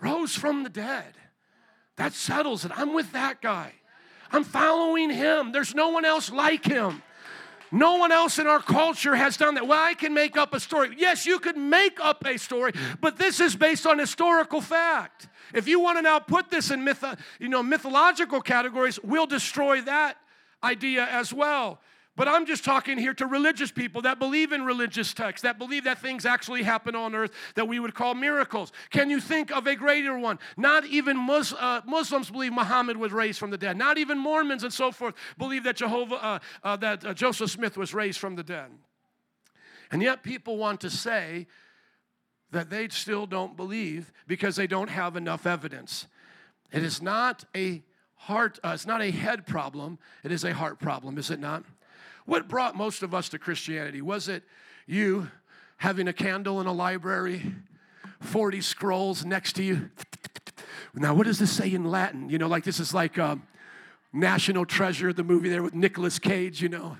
[0.00, 1.14] Rose from the dead.
[1.96, 2.72] That settles it.
[2.74, 3.72] I'm with that guy.
[4.32, 5.50] I'm following him.
[5.50, 7.02] There's no one else like him.
[7.72, 9.66] No one else in our culture has done that.
[9.66, 10.94] Well, I can make up a story.
[10.96, 15.28] Yes, you could make up a story, but this is based on historical fact.
[15.54, 17.04] If you want to now put this in myth,
[17.38, 20.16] you know, mythological categories, we'll destroy that
[20.62, 21.80] idea as well.
[22.20, 25.84] But I'm just talking here to religious people that believe in religious texts, that believe
[25.84, 28.72] that things actually happen on earth that we would call miracles.
[28.90, 30.38] Can you think of a greater one?
[30.58, 33.78] Not even Mus- uh, Muslims believe Muhammad was raised from the dead.
[33.78, 37.78] Not even Mormons and so forth believe that Jehovah, uh, uh, that uh, Joseph Smith
[37.78, 38.70] was raised from the dead.
[39.90, 41.46] And yet people want to say
[42.50, 46.06] that they still don't believe because they don't have enough evidence.
[46.70, 47.82] It is not a
[48.14, 51.64] heart, uh, it's not a head problem, it is a heart problem, is it not?
[52.26, 54.02] What brought most of us to Christianity?
[54.02, 54.42] Was it
[54.86, 55.30] you
[55.78, 57.54] having a candle in a library,
[58.20, 59.90] 40 scrolls next to you?
[60.94, 62.28] Now, what does this say in Latin?
[62.28, 63.44] You know, like this is like um,
[64.12, 66.96] National Treasure, the movie there with Nicolas Cage, you know.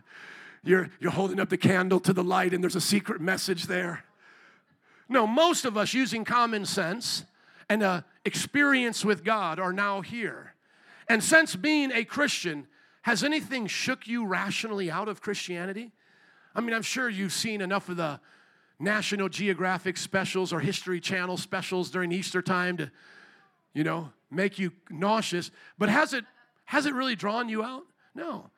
[0.62, 4.04] You're, you're holding up the candle to the light and there's a secret message there.
[5.08, 7.24] No, most of us using common sense
[7.68, 10.54] and a experience with God are now here.
[11.08, 12.66] And since being a Christian,
[13.02, 15.92] has anything shook you rationally out of Christianity?
[16.54, 18.20] I mean, I'm sure you've seen enough of the
[18.78, 22.90] National Geographic specials or History Channel specials during Easter time to,
[23.74, 25.50] you know, make you nauseous.
[25.78, 26.24] But has it
[26.66, 27.82] Has it really drawn you out?
[28.14, 28.50] No.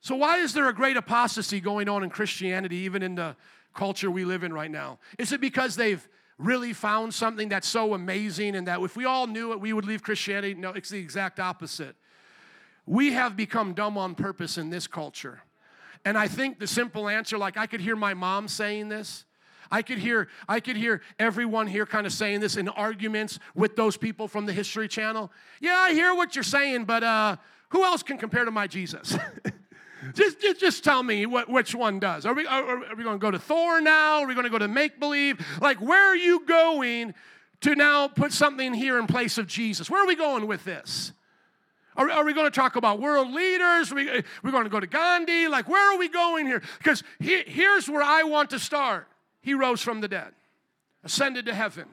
[0.00, 3.34] So, why is there a great apostasy going on in Christianity, even in the
[3.74, 4.98] culture we live in right now?
[5.18, 6.06] Is it because they've
[6.38, 9.84] really found something that's so amazing and that if we all knew it, we would
[9.84, 10.54] leave Christianity?
[10.54, 11.96] No, it's the exact opposite.
[12.86, 15.40] We have become dumb on purpose in this culture.
[16.04, 19.24] And I think the simple answer, like I could hear my mom saying this.
[19.70, 23.76] I could hear I could hear everyone here kind of saying this in arguments with
[23.76, 25.30] those people from the History Channel.
[25.60, 27.36] Yeah, I hear what you're saying, but uh,
[27.68, 29.16] who else can compare to my Jesus?
[30.14, 32.26] just, just, just tell me what, which one does.
[32.26, 34.20] Are we, are, are we going to go to Thor now?
[34.20, 35.44] Are we going to go to make believe?
[35.60, 37.14] Like, where are you going
[37.60, 39.88] to now put something here in place of Jesus?
[39.88, 41.12] Where are we going with this?
[42.00, 43.92] Are, are we going to talk about world leaders?
[43.92, 45.48] Are we, eh, are we going to go to Gandhi?
[45.48, 46.62] Like, where are we going here?
[46.78, 49.06] Because he, here's where I want to start.
[49.42, 50.32] He rose from the dead,
[51.04, 51.84] ascended to heaven,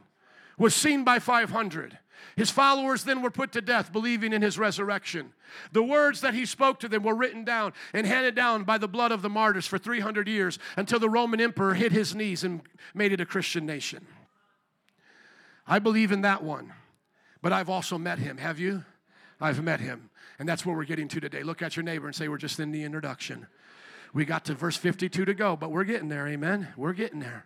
[0.58, 2.00] was seen by 500.
[2.38, 5.34] His followers then were put to death, believing in his resurrection.
[5.74, 8.88] The words that he spoke to them were written down and handed down by the
[8.88, 12.62] blood of the martyrs for 300 years until the Roman emperor hit his knees and
[12.94, 14.08] made it a Christian nation.
[15.68, 16.72] I believe in that one,
[17.42, 18.38] but I've also met him.
[18.38, 18.86] Have you?
[19.40, 20.10] I've met him.
[20.40, 21.44] And that's where we're getting to today.
[21.44, 23.48] Look at your neighbor and say, We're just in the introduction.
[24.14, 26.70] We got to verse 52 to go, but we're getting there, amen?
[26.78, 27.46] We're getting there.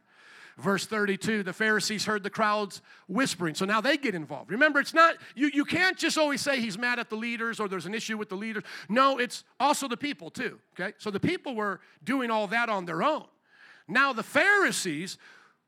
[0.58, 3.56] Verse 32, the Pharisees heard the crowds whispering.
[3.56, 4.52] So now they get involved.
[4.52, 7.68] Remember, it's not, you, you can't just always say he's mad at the leaders or
[7.68, 8.64] there's an issue with the leaders.
[8.88, 10.94] No, it's also the people too, okay?
[10.98, 13.26] So the people were doing all that on their own.
[13.88, 15.18] Now the Pharisees,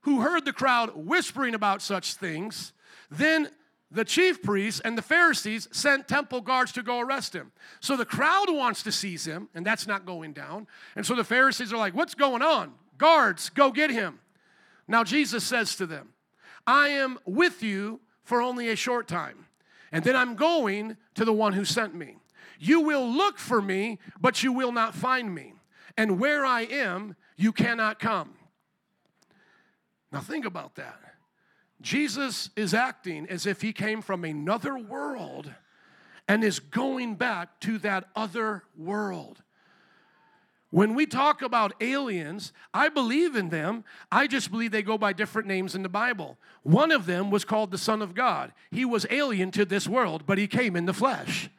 [0.01, 2.73] who heard the crowd whispering about such things,
[3.09, 3.49] then
[3.93, 7.51] the chief priests and the Pharisees sent temple guards to go arrest him.
[7.79, 10.67] So the crowd wants to seize him, and that's not going down.
[10.95, 12.73] And so the Pharisees are like, What's going on?
[12.97, 14.19] Guards, go get him.
[14.87, 16.09] Now Jesus says to them,
[16.65, 19.45] I am with you for only a short time,
[19.91, 22.17] and then I'm going to the one who sent me.
[22.59, 25.53] You will look for me, but you will not find me.
[25.97, 28.33] And where I am, you cannot come.
[30.11, 30.99] Now think about that.
[31.83, 35.51] Jesus is acting as if he came from another world
[36.29, 39.43] and is going back to that other world.
[40.69, 43.83] When we talk about aliens, I believe in them.
[44.11, 46.37] I just believe they go by different names in the Bible.
[46.63, 48.53] One of them was called the Son of God.
[48.71, 51.49] He was alien to this world, but he came in the flesh.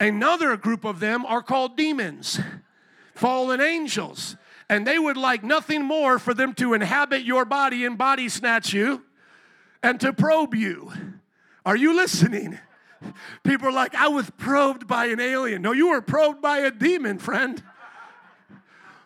[0.00, 2.40] Another group of them are called demons,
[3.14, 4.36] fallen angels.
[4.68, 8.72] And they would like nothing more for them to inhabit your body and body snatch
[8.72, 9.04] you
[9.86, 10.92] and to probe you.
[11.64, 12.58] Are you listening?
[13.44, 15.62] People are like, I was probed by an alien.
[15.62, 17.62] No, you were probed by a demon, friend.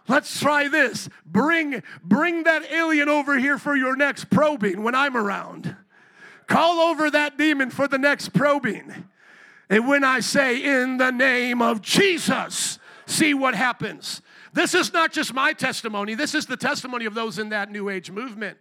[0.09, 1.11] Let's try this.
[1.26, 5.76] Bring, bring that alien over here for your next probing when I'm around.
[6.47, 9.05] Call over that demon for the next probing.
[9.68, 14.22] And when I say, in the name of Jesus, see what happens.
[14.55, 17.91] This is not just my testimony, this is the testimony of those in that New
[17.91, 18.57] Age movement.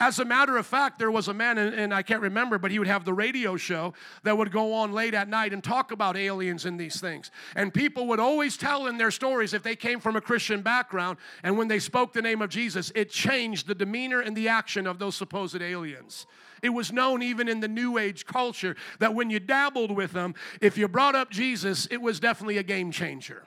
[0.00, 2.78] As a matter of fact, there was a man, and, I can't remember, but he
[2.78, 6.16] would have the radio show that would go on late at night and talk about
[6.16, 7.30] aliens and these things.
[7.54, 11.18] And people would always tell in their stories if they came from a Christian background,
[11.42, 14.86] and when they spoke the name of Jesus, it changed the demeanor and the action
[14.86, 16.26] of those supposed aliens.
[16.62, 20.34] It was known even in the New Age culture that when you dabbled with them,
[20.60, 23.44] if you brought up Jesus, it was definitely a game changer.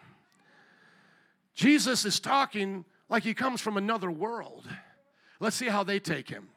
[1.54, 4.70] Jesus is talking like he comes from another world.
[5.40, 6.50] Let's see how they take him.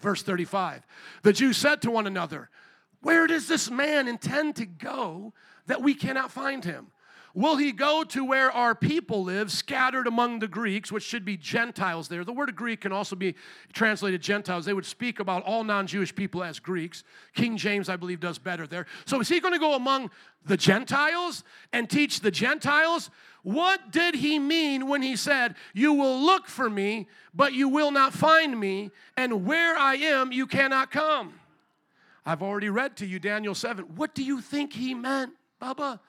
[0.00, 0.86] Verse 35
[1.22, 2.50] The Jews said to one another,
[3.00, 5.32] Where does this man intend to go
[5.66, 6.88] that we cannot find him?
[7.34, 11.38] Will he go to where our people live, scattered among the Greeks, which should be
[11.38, 12.24] Gentiles there?
[12.24, 13.34] The word Greek can also be
[13.72, 14.66] translated Gentiles.
[14.66, 17.04] They would speak about all non Jewish people as Greeks.
[17.34, 18.86] King James, I believe, does better there.
[19.06, 20.10] So is he going to go among
[20.44, 23.10] the Gentiles and teach the Gentiles?
[23.42, 27.90] What did he mean when he said, You will look for me, but you will
[27.90, 31.34] not find me, and where I am, you cannot come?
[32.24, 33.84] I've already read to you Daniel 7.
[33.96, 36.00] What do you think he meant, Baba?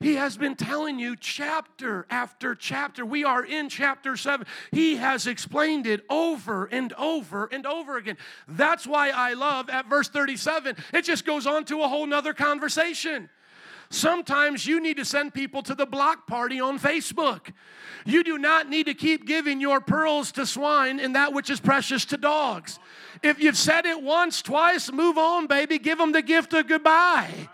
[0.00, 3.04] He has been telling you chapter after chapter.
[3.04, 4.46] We are in chapter 7.
[4.70, 8.16] He has explained it over and over and over again.
[8.46, 12.32] That's why I love at verse 37, it just goes on to a whole nother
[12.32, 13.28] conversation.
[13.90, 17.52] Sometimes you need to send people to the block party on Facebook.
[18.04, 21.58] You do not need to keep giving your pearls to swine and that which is
[21.58, 22.78] precious to dogs.
[23.22, 25.78] If you've said it once, twice, move on, baby.
[25.78, 27.48] Give them the gift of goodbye.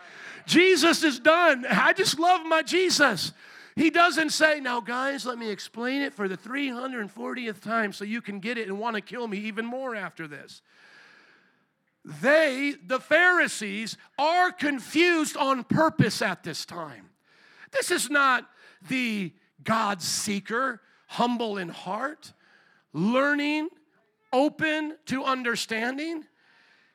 [0.47, 1.67] Jesus is done.
[1.69, 3.33] I just love my Jesus.
[3.77, 8.21] He doesn't say, Now, guys, let me explain it for the 340th time so you
[8.21, 10.63] can get it and want to kill me even more after this.
[12.05, 17.09] they, the Pharisees, are confused on purpose at this time.
[17.73, 18.49] This is not
[18.89, 19.33] the
[19.63, 22.33] God seeker, humble in heart,
[22.93, 23.69] learning,
[24.33, 26.25] open to understanding.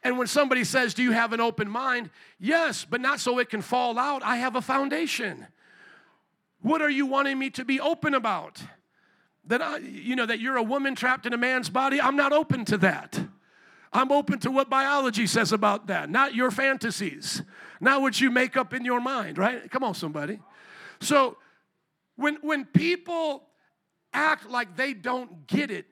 [0.03, 2.09] And when somebody says, Do you have an open mind?
[2.39, 4.23] Yes, but not so it can fall out.
[4.23, 5.47] I have a foundation.
[6.61, 8.61] What are you wanting me to be open about?
[9.45, 11.99] That I, you know, that you're a woman trapped in a man's body?
[11.99, 13.19] I'm not open to that.
[13.91, 17.41] I'm open to what biology says about that, not your fantasies,
[17.81, 19.69] not what you make up in your mind, right?
[19.71, 20.39] Come on, somebody.
[21.01, 21.37] So
[22.15, 23.43] when, when people
[24.13, 25.87] act like they don't get it,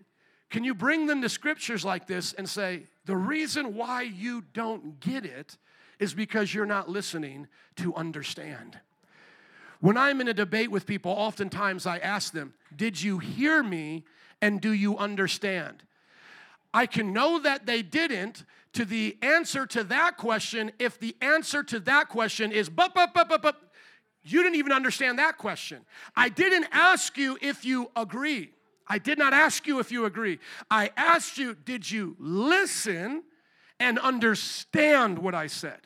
[0.50, 5.00] can you bring them to scriptures like this and say, the reason why you don't
[5.00, 5.58] get it
[5.98, 7.48] is because you're not listening
[7.78, 8.78] to understand?
[9.80, 14.04] When I'm in a debate with people, oftentimes I ask them, Did you hear me
[14.42, 15.84] and do you understand?
[16.74, 18.44] I can know that they didn't
[18.74, 23.14] to the answer to that question if the answer to that question is, but, but,
[23.14, 23.56] but, but, but,
[24.24, 25.86] you didn't even understand that question.
[26.14, 28.52] I didn't ask you if you agree.
[28.90, 30.40] I did not ask you if you agree.
[30.72, 33.24] I asked you, did you listen
[33.80, 35.80] and understand what I said?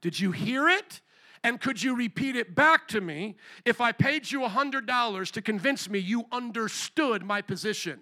[0.00, 1.00] Did you hear it?
[1.42, 5.88] And could you repeat it back to me if I paid you $100 to convince
[5.88, 8.00] me you understood my position?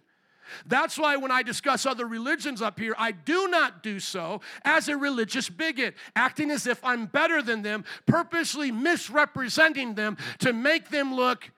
[0.66, 4.88] That's why when I discuss other religions up here, I do not do so as
[4.88, 10.88] a religious bigot, acting as if I'm better than them, purposely misrepresenting them to make
[10.88, 11.51] them look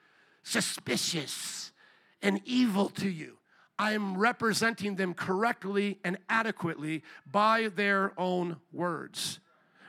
[0.43, 1.70] suspicious
[2.21, 3.37] and evil to you.
[3.79, 9.39] I am representing them correctly and adequately by their own words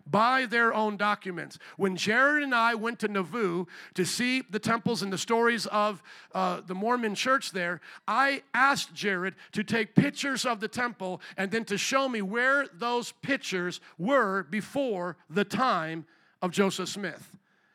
[0.07, 1.59] by their own documents.
[1.76, 6.03] When Jared and I went to Nauvoo to see the temples and the stories of
[6.35, 11.51] uh, the Mormon church there, I asked Jared to take pictures of the temple and
[11.51, 16.07] then to show me where those pictures were before the time
[16.41, 17.33] of Joseph Smith.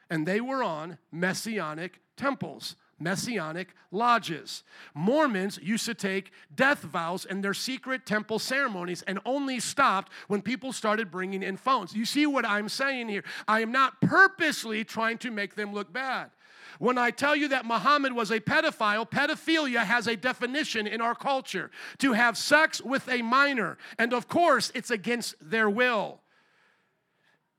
[0.09, 4.63] And they were on Masonic temples Masonic lodges.
[4.93, 10.41] Mormons used to take death vows in their secret temple ceremonies and only stopped when
[10.41, 11.93] people started bringing in phones.
[11.93, 13.23] You see what I'm saying here?
[13.47, 16.31] I am not purposely trying to make them look bad.
[16.79, 21.15] When I tell you that Muhammad was a pedophile, pedophilia has a definition in our
[21.15, 23.77] culture to have sex with a minor.
[23.97, 26.21] And of course, it's against their will.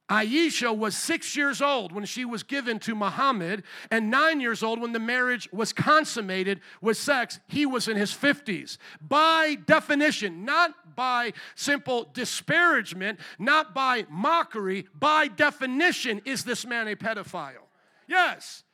[0.08, 4.80] Aisha was six years old when she was given to Muhammad, and nine years old
[4.80, 7.40] when the marriage was consummated with sex.
[7.46, 8.78] He was in his 50s.
[9.00, 16.96] By definition, not by simple disparagement, not by mockery, by definition, is this man a
[16.96, 17.66] pedophile?
[18.06, 18.64] Yes.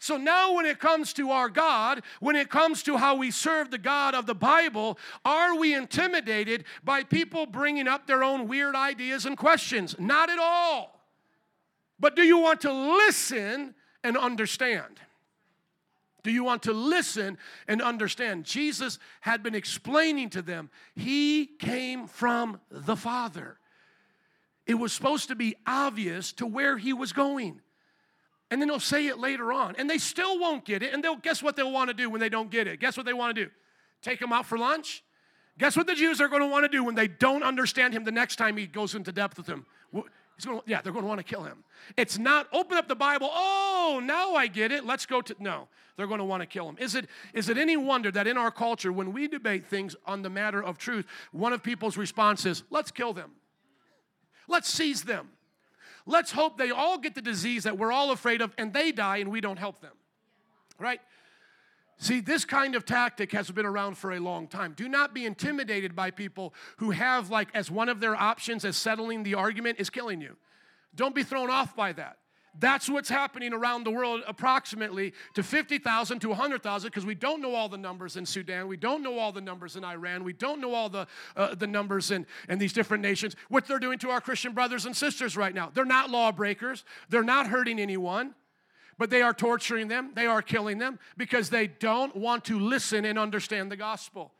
[0.00, 3.70] So now, when it comes to our God, when it comes to how we serve
[3.70, 8.74] the God of the Bible, are we intimidated by people bringing up their own weird
[8.74, 9.94] ideas and questions?
[9.98, 10.98] Not at all.
[12.00, 14.98] But do you want to listen and understand?
[16.22, 17.36] Do you want to listen
[17.68, 18.46] and understand?
[18.46, 23.58] Jesus had been explaining to them, He came from the Father.
[24.66, 27.60] It was supposed to be obvious to where He was going
[28.50, 29.74] and then they'll say it later on.
[29.78, 30.92] And they still won't get it.
[30.92, 32.80] And they'll guess what they'll want to do when they don't get it?
[32.80, 33.50] Guess what they want to do?
[34.02, 35.04] Take them out for lunch?
[35.58, 38.04] Guess what the jews are going to want to do when they don't understand him
[38.04, 39.66] the next time he goes into depth with them
[40.42, 41.64] to, yeah they're going to want to kill him.
[41.96, 43.28] It's not open up the bible.
[43.32, 44.84] Oh now i get it.
[44.84, 46.76] Let's go to no they're going to want to kill him.
[46.78, 50.22] Is it is it any wonder that in our culture when we debate things on
[50.22, 53.32] the matter of truth one of people's responses let's kill them.
[54.48, 55.28] Let's seize them
[56.06, 59.18] Let's hope they all get the disease that we're all afraid of and they die
[59.18, 59.92] and we don't help them.
[60.78, 61.00] Right?
[61.98, 64.72] See, this kind of tactic has been around for a long time.
[64.74, 68.78] Do not be intimidated by people who have, like, as one of their options as
[68.78, 70.38] settling the argument is killing you.
[70.94, 72.16] Don't be thrown off by that.
[72.58, 77.54] That's what's happening around the world, approximately to 50,000 to 100,000, because we don't know
[77.54, 78.66] all the numbers in Sudan.
[78.66, 80.24] We don't know all the numbers in Iran.
[80.24, 83.36] We don't know all the, uh, the numbers in, in these different nations.
[83.48, 85.70] What they're doing to our Christian brothers and sisters right now.
[85.72, 88.34] They're not lawbreakers, they're not hurting anyone,
[88.98, 93.04] but they are torturing them, they are killing them because they don't want to listen
[93.04, 94.32] and understand the gospel.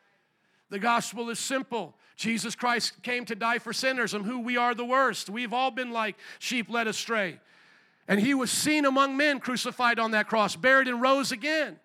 [0.69, 1.97] The gospel is simple.
[2.17, 5.31] Jesus Christ came to die for sinners, and who we are the worst.
[5.31, 7.41] We've all been like sheep led astray.
[8.11, 11.79] And he was seen among men crucified on that cross, buried and rose again.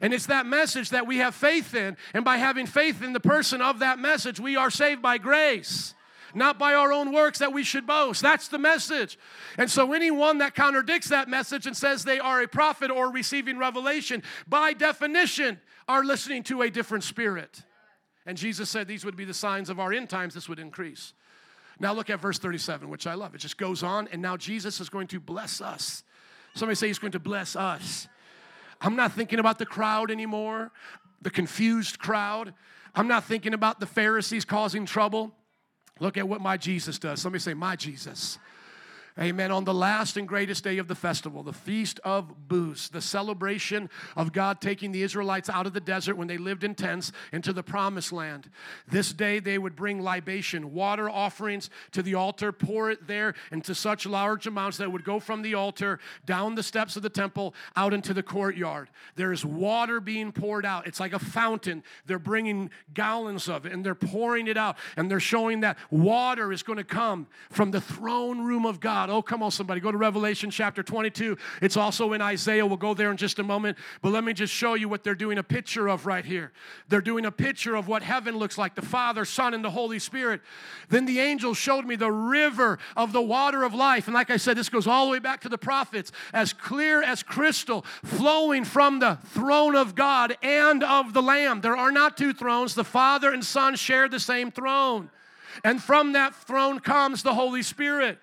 [0.00, 1.96] And it's that message that we have faith in.
[2.12, 5.94] And by having faith in the person of that message, we are saved by grace,
[6.34, 8.22] not by our own works that we should boast.
[8.22, 9.20] That's the message.
[9.56, 13.56] And so, anyone that contradicts that message and says they are a prophet or receiving
[13.56, 17.62] revelation, by definition, are listening to a different spirit.
[18.26, 21.12] And Jesus said these would be the signs of our end times, this would increase.
[21.80, 23.34] Now look at verse 37, which I love.
[23.34, 26.02] It just goes on, and now Jesus is going to bless us.
[26.54, 28.08] Somebody say he's going to bless us.
[28.80, 30.72] I'm not thinking about the crowd anymore,
[31.22, 32.54] the confused crowd.
[32.94, 35.32] I'm not thinking about the Pharisees causing trouble.
[36.00, 37.20] Look at what my Jesus does.
[37.20, 38.38] Somebody say, My Jesus.
[39.20, 39.50] Amen.
[39.50, 43.90] On the last and greatest day of the festival, the Feast of Booths, the celebration
[44.16, 47.52] of God taking the Israelites out of the desert when they lived in tents into
[47.52, 48.48] the promised land.
[48.86, 53.74] This day they would bring libation, water offerings to the altar, pour it there into
[53.74, 57.10] such large amounts that it would go from the altar down the steps of the
[57.10, 58.88] temple out into the courtyard.
[59.16, 60.86] There is water being poured out.
[60.86, 61.82] It's like a fountain.
[62.06, 66.52] They're bringing gallons of it and they're pouring it out and they're showing that water
[66.52, 69.80] is going to come from the throne room of God Oh, come on, somebody.
[69.80, 71.36] Go to Revelation chapter 22.
[71.62, 72.66] It's also in Isaiah.
[72.66, 73.78] We'll go there in just a moment.
[74.02, 76.52] But let me just show you what they're doing a picture of right here.
[76.88, 79.98] They're doing a picture of what heaven looks like the Father, Son, and the Holy
[79.98, 80.40] Spirit.
[80.88, 84.06] Then the angel showed me the river of the water of life.
[84.06, 87.02] And like I said, this goes all the way back to the prophets, as clear
[87.02, 91.60] as crystal, flowing from the throne of God and of the Lamb.
[91.60, 95.10] There are not two thrones, the Father and Son share the same throne.
[95.64, 98.18] And from that throne comes the Holy Spirit.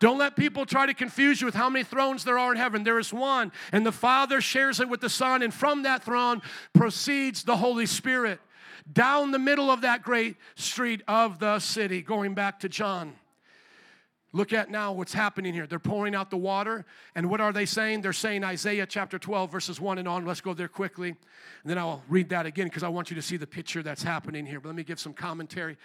[0.00, 2.82] Don't let people try to confuse you with how many thrones there are in heaven.
[2.82, 6.40] There is one, and the Father shares it with the Son, and from that throne
[6.72, 8.40] proceeds the Holy Spirit
[8.90, 13.14] down the middle of that great street of the city, going back to John.
[14.32, 15.66] Look at now what's happening here.
[15.66, 16.86] They're pouring out the water.
[17.16, 18.02] And what are they saying?
[18.02, 20.24] They're saying Isaiah chapter 12, verses 1 and on.
[20.24, 21.08] Let's go there quickly.
[21.08, 21.18] And
[21.64, 24.46] then I'll read that again because I want you to see the picture that's happening
[24.46, 24.60] here.
[24.60, 25.76] But let me give some commentary.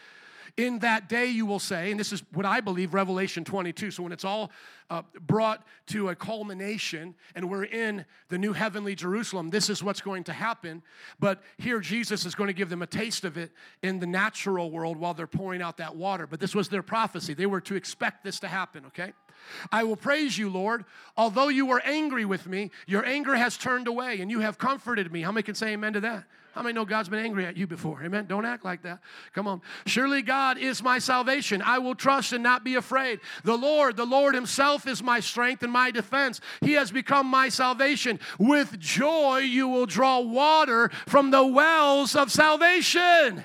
[0.58, 3.92] In that day, you will say, and this is what I believe, Revelation 22.
[3.92, 4.52] So when it's all
[4.90, 10.02] uh, brought to a culmination and we're in the new heavenly Jerusalem, this is what's
[10.02, 10.84] going to happen.
[11.20, 14.72] But here, Jesus is going to give them a taste of it in the natural
[14.72, 16.28] world while they're pouring out that water.
[16.28, 17.34] But this was their prophecy.
[17.34, 19.14] They were to expect this to happen, okay?
[19.72, 20.86] I will praise you, Lord.
[21.18, 25.12] Although you were angry with me, your anger has turned away and you have comforted
[25.12, 25.22] me.
[25.22, 26.26] How many can say amen to that?
[26.56, 28.02] How many know God's been angry at you before?
[28.02, 28.28] Amen.
[28.28, 29.00] Don't act like that.
[29.34, 29.62] Come on.
[29.86, 31.62] Surely God is my salvation.
[31.62, 33.20] I will trust and not be afraid.
[33.44, 36.40] The Lord, the Lord Himself is my strength and my defense.
[36.62, 38.22] He has become my salvation.
[38.40, 43.44] With joy, you will draw water from the wells of salvation.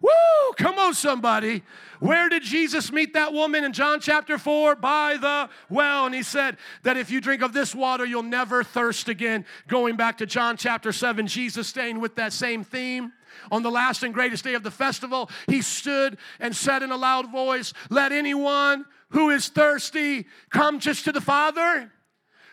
[0.00, 0.52] Woo!
[0.56, 1.62] Come on, somebody.
[2.00, 4.76] Where did Jesus meet that woman in John chapter 4?
[4.76, 6.06] By the well.
[6.06, 9.44] And he said that if you drink of this water, you'll never thirst again.
[9.68, 13.12] Going back to John chapter 7, Jesus staying with that same theme.
[13.50, 16.96] On the last and greatest day of the festival, he stood and said in a
[16.96, 21.92] loud voice, Let anyone who is thirsty come just to the Father,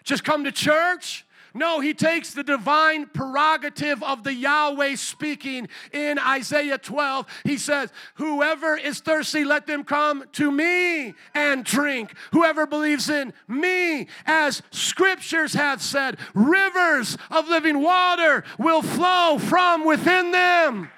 [0.04, 1.26] just come to church.
[1.56, 7.28] No, he takes the divine prerogative of the Yahweh speaking in Isaiah 12.
[7.44, 12.16] He says, Whoever is thirsty, let them come to me and drink.
[12.32, 19.86] Whoever believes in me, as scriptures have said, rivers of living water will flow from
[19.86, 20.90] within them.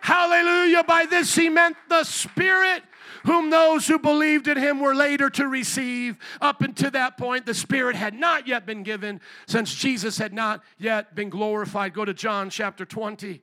[0.00, 0.84] Hallelujah.
[0.84, 2.82] By this he meant the Spirit
[3.24, 6.16] whom those who believed in him were later to receive.
[6.40, 10.62] Up until that point, the Spirit had not yet been given, since Jesus had not
[10.78, 11.94] yet been glorified.
[11.94, 13.42] Go to John chapter 20.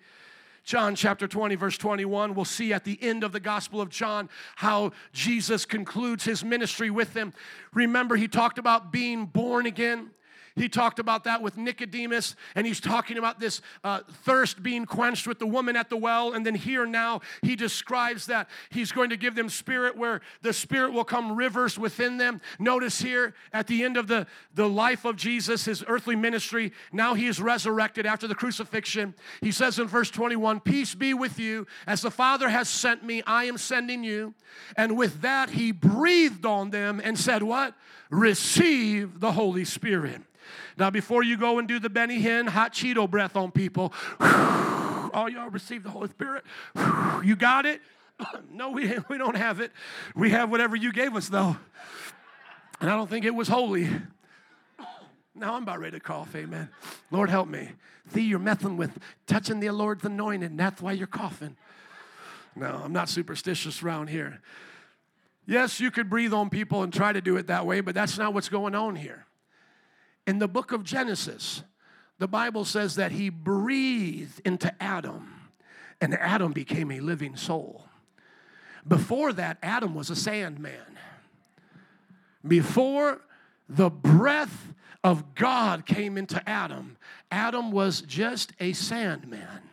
[0.64, 4.30] John chapter 20, verse 21, we'll see at the end of the Gospel of John
[4.56, 7.34] how Jesus concludes his ministry with them.
[7.74, 10.12] Remember, he talked about being born again.
[10.56, 15.28] He talked about that with Nicodemus, and he's talking about this uh, thirst being quenched
[15.28, 16.34] with the woman at the well.
[16.34, 20.54] And then here now, he describes that he's going to give them spirit where the
[20.54, 22.42] spirit will come rivers within them.
[22.60, 27.14] Notice here at the end of the, the life of Jesus, his earthly ministry, now
[27.14, 29.14] he is resurrected after the crucifixion.
[29.42, 31.68] He says in verse 21 Peace be with you.
[31.88, 34.34] As the Father has sent me, I am sending you.
[34.76, 37.76] And with that, he breathed on them and said, What?
[38.10, 40.22] Receive the Holy Spirit.
[40.82, 45.30] Now, before you go and do the Benny Hinn hot Cheeto breath on people, all
[45.30, 46.44] y'all receive the Holy Spirit.
[47.24, 47.82] You got it?
[48.52, 49.72] No, we, we don't have it.
[50.16, 51.56] We have whatever you gave us, though.
[52.80, 53.90] And I don't think it was holy.
[55.36, 56.70] Now I'm about ready to cough, amen.
[57.12, 57.70] Lord, help me.
[58.14, 60.58] See, you're messing with touching the Lord's anointing.
[60.58, 61.58] that's why you're coughing.
[62.56, 64.42] No, I'm not superstitious around here.
[65.46, 68.18] Yes, you could breathe on people and try to do it that way, but that's
[68.18, 69.28] not what's going on here.
[70.32, 71.62] In the book of Genesis,
[72.18, 75.50] the Bible says that he breathed into Adam,
[76.00, 77.90] and Adam became a living soul.
[78.88, 80.98] Before that, Adam was a sandman.
[82.48, 83.20] Before
[83.68, 84.74] the breath
[85.04, 86.96] of God came into Adam,
[87.30, 89.71] Adam was just a sandman.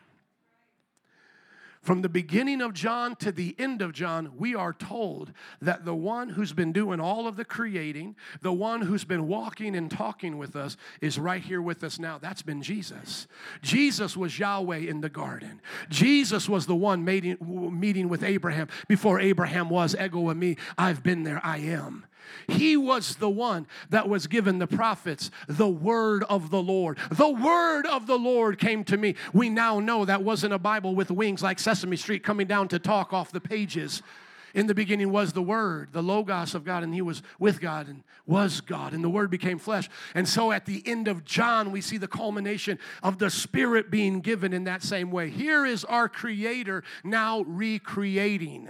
[1.89, 5.33] From the beginning of John to the end of John, we are told
[5.63, 9.75] that the one who's been doing all of the creating, the one who's been walking
[9.75, 12.19] and talking with us, is right here with us now.
[12.19, 13.27] That's been Jesus.
[13.63, 15.63] Jesus was Yahweh in the garden.
[15.89, 20.59] Jesus was the one meeting, with Abraham before Abraham was ego eimi.
[20.77, 22.05] I've been there, I am.
[22.47, 26.99] He was the one that was given the prophets the word of the Lord.
[27.11, 29.15] The word of the Lord came to me.
[29.33, 32.79] We now know that wasn't a Bible with wings like Sesame Street coming down to
[32.79, 34.03] talk off the pages.
[34.55, 37.87] In the beginning was the Word, the Logos of God, and He was with God
[37.87, 39.89] and was God, and the Word became flesh.
[40.15, 44.21] And so at the end of John, we see the culmination of the Spirit being
[44.21, 45.29] given in that same way.
[45.29, 48.69] Here is our Creator now recreating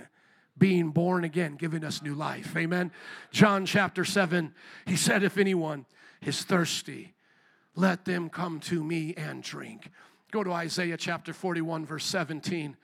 [0.58, 2.56] being born again, giving us new life.
[2.56, 2.90] Amen.
[3.30, 4.52] John chapter 7,
[4.86, 5.86] he said, If anyone
[6.22, 7.14] is thirsty,
[7.74, 9.90] let them come to me and drink.
[10.30, 12.76] Go to Isaiah chapter 41, verse 17.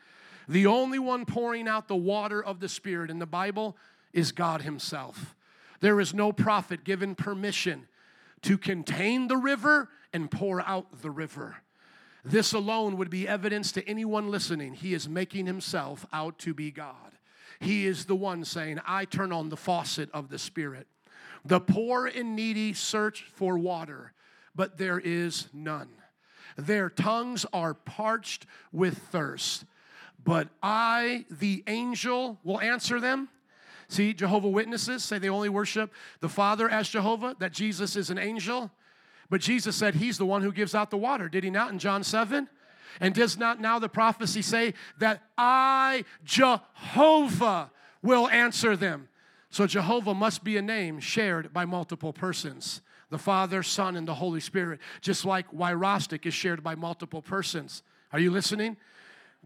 [0.49, 3.77] The only one pouring out the water of the Spirit in the Bible
[4.13, 5.35] is God Himself.
[5.81, 7.89] There is no prophet given permission
[8.43, 11.57] to contain the river and pour out the river.
[12.25, 14.75] This alone would be evidence to anyone listening.
[14.75, 17.14] He is making himself out to be God.
[17.61, 20.87] He is the one saying, I turn on the faucet of the Spirit.
[21.45, 24.13] The poor and needy search for water,
[24.55, 25.89] but there is none.
[26.57, 29.65] Their tongues are parched with thirst.
[30.23, 33.29] But I, the angel, will answer them.
[33.89, 38.19] See, Jehovah Witnesses say they only worship the Father as Jehovah, that Jesus is an
[38.19, 38.71] angel.
[39.29, 41.79] But Jesus said he's the one who gives out the water, did he not in
[41.79, 42.49] John 7?
[43.01, 47.71] And does not now the prophecy say that I, Jehovah,
[48.03, 49.09] will answer them?
[49.51, 52.81] So Jehovah must be a name shared by multiple persons
[53.11, 57.85] the Father, Son, and the Holy Spirit, just like Wyrostic is shared by multiple persons.
[58.13, 58.77] Are you listening?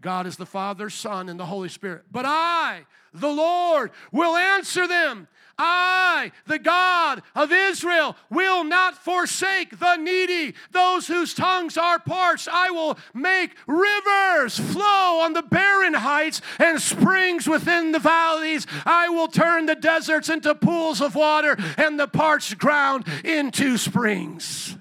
[0.01, 2.03] God is the Father, Son, and the Holy Spirit.
[2.11, 5.27] But I, the Lord, will answer them.
[5.61, 12.47] I, the God of Israel, will not forsake the needy, those whose tongues are parched.
[12.49, 18.65] I will make rivers flow on the barren heights and springs within the valleys.
[18.85, 24.77] I will turn the deserts into pools of water and the parched ground into springs.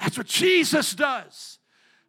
[0.00, 1.58] That's what Jesus does.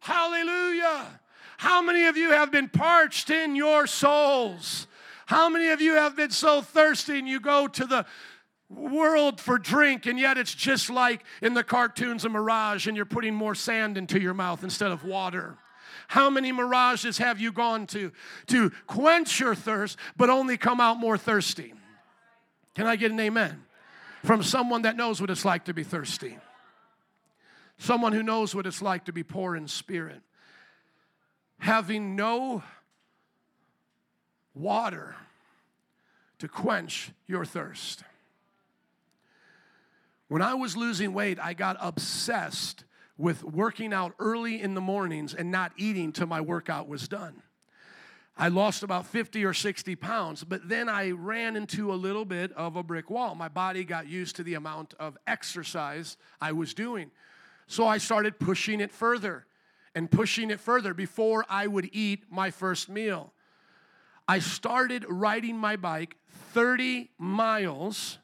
[0.00, 1.20] Hallelujah.
[1.62, 4.88] How many of you have been parched in your souls?
[5.26, 8.04] How many of you have been so thirsty and you go to the
[8.68, 13.06] world for drink and yet it's just like in the cartoons a mirage and you're
[13.06, 15.56] putting more sand into your mouth instead of water?
[16.08, 18.10] How many mirages have you gone to
[18.48, 21.74] to quench your thirst but only come out more thirsty?
[22.74, 23.62] Can I get an amen?
[24.24, 26.38] From someone that knows what it's like to be thirsty.
[27.78, 30.22] Someone who knows what it's like to be poor in spirit
[31.62, 32.60] having no
[34.52, 35.14] water
[36.36, 38.02] to quench your thirst.
[40.26, 42.84] When I was losing weight, I got obsessed
[43.16, 47.42] with working out early in the mornings and not eating till my workout was done.
[48.36, 52.50] I lost about 50 or 60 pounds, but then I ran into a little bit
[52.54, 53.36] of a brick wall.
[53.36, 57.12] My body got used to the amount of exercise I was doing.
[57.68, 59.46] So I started pushing it further
[59.94, 63.32] and pushing it further before I would eat my first meal.
[64.26, 66.16] I started riding my bike
[66.52, 68.18] 30 miles,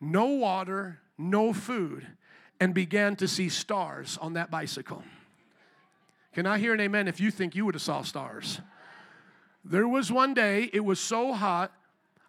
[0.00, 2.06] no water, no food,
[2.60, 5.02] and began to see stars on that bicycle.
[6.32, 8.60] Can I hear an amen if you think you would have saw stars?
[9.64, 11.72] There was one day, it was so hot,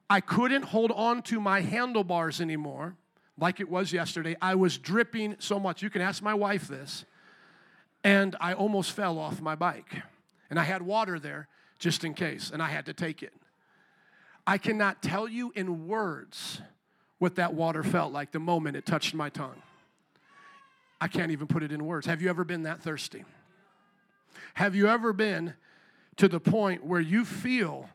[0.10, 2.96] I couldn't hold on to my handlebars anymore
[3.38, 4.36] like it was yesterday.
[4.42, 5.82] I was dripping so much.
[5.82, 7.06] You can ask my wife this
[8.04, 10.02] and I almost fell off my bike.
[10.50, 11.48] And I had water there
[11.80, 13.34] just in case, and I had to take it.
[14.46, 16.62] I cannot tell you in words
[17.20, 19.62] what that water felt like the moment it touched my tongue.
[21.00, 22.06] I can't even put it in words.
[22.06, 23.24] Have you ever been that thirsty?
[24.56, 25.54] Have you ever been
[26.18, 27.90] to the point where you feel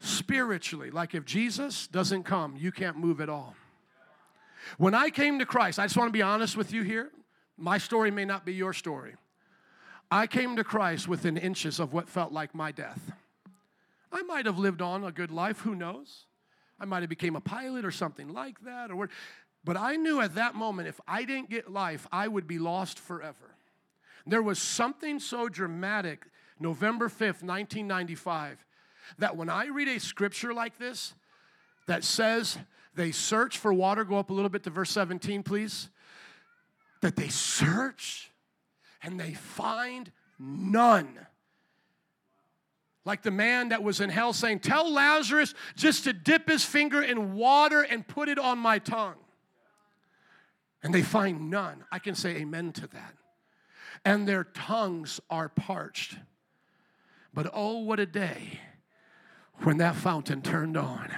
[0.00, 3.54] spiritually like if Jesus doesn't come, you can't move at all?
[4.78, 7.10] When I came to Christ, I just want to be honest with you here.
[7.56, 9.14] My story may not be your story.
[10.12, 13.12] I came to Christ within inches of what felt like my death.
[14.12, 16.26] I might have lived on a good life, who knows?
[16.78, 19.08] I might have became a pilot or something like that or what,
[19.64, 22.98] but I knew at that moment if I didn't get life, I would be lost
[22.98, 23.56] forever.
[24.26, 26.26] There was something so dramatic
[26.60, 28.66] November 5th, 1995
[29.16, 31.14] that when I read a scripture like this
[31.86, 32.58] that says
[32.94, 35.88] they search for water, go up a little bit to verse 17 please.
[37.00, 38.31] That they search
[39.02, 41.18] and they find none.
[43.04, 47.02] Like the man that was in hell saying, Tell Lazarus just to dip his finger
[47.02, 49.16] in water and put it on my tongue.
[50.82, 51.84] And they find none.
[51.90, 53.14] I can say amen to that.
[54.04, 56.16] And their tongues are parched.
[57.34, 58.60] But oh, what a day
[59.62, 61.10] when that fountain turned on.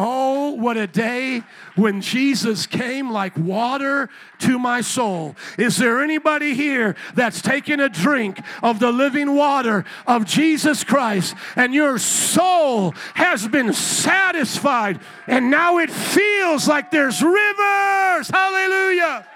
[0.00, 1.42] Oh, what a day
[1.74, 5.34] when Jesus came like water to my soul.
[5.58, 11.34] Is there anybody here that's taken a drink of the living water of Jesus Christ
[11.56, 19.26] and your soul has been satisfied and now it feels like there's rivers, hallelujah,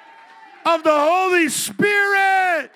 [0.64, 2.70] of the Holy Spirit?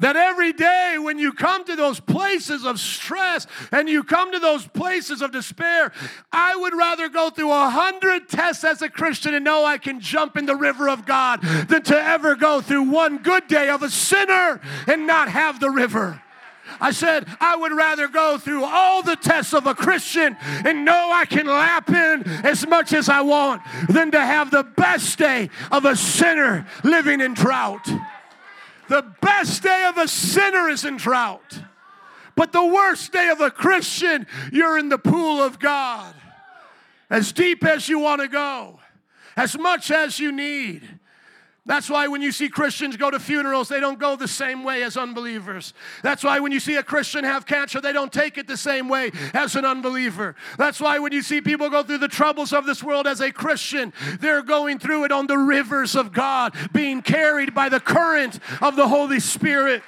[0.00, 4.38] That every day when you come to those places of stress and you come to
[4.38, 5.92] those places of despair,
[6.32, 10.00] I would rather go through a hundred tests as a Christian and know I can
[10.00, 13.82] jump in the river of God than to ever go through one good day of
[13.82, 16.20] a sinner and not have the river.
[16.80, 21.10] I said, I would rather go through all the tests of a Christian and know
[21.12, 25.50] I can lap in as much as I want than to have the best day
[25.72, 27.88] of a sinner living in drought.
[28.90, 31.60] The best day of a sinner is in drought.
[32.34, 36.12] But the worst day of a Christian, you're in the pool of God.
[37.08, 38.80] As deep as you want to go,
[39.36, 40.82] as much as you need.
[41.70, 44.82] That's why when you see Christians go to funerals, they don't go the same way
[44.82, 45.72] as unbelievers.
[46.02, 48.88] That's why when you see a Christian have cancer, they don't take it the same
[48.88, 50.34] way as an unbeliever.
[50.58, 53.30] That's why when you see people go through the troubles of this world as a
[53.30, 58.40] Christian, they're going through it on the rivers of God, being carried by the current
[58.60, 59.84] of the Holy Spirit.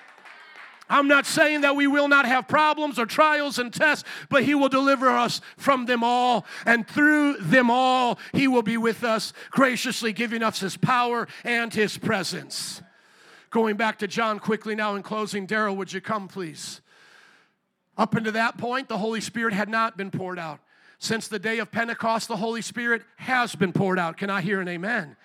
[0.93, 4.55] I'm not saying that we will not have problems or trials and tests, but He
[4.55, 6.45] will deliver us from them all.
[6.66, 11.72] And through them all, He will be with us, graciously giving us His power and
[11.72, 12.82] His presence.
[13.49, 16.82] Going back to John quickly now in closing, Daryl, would you come, please?
[17.97, 20.61] Up until that point, the Holy Spirit had not been poured out.
[20.99, 24.18] Since the day of Pentecost, the Holy Spirit has been poured out.
[24.18, 25.16] Can I hear an amen?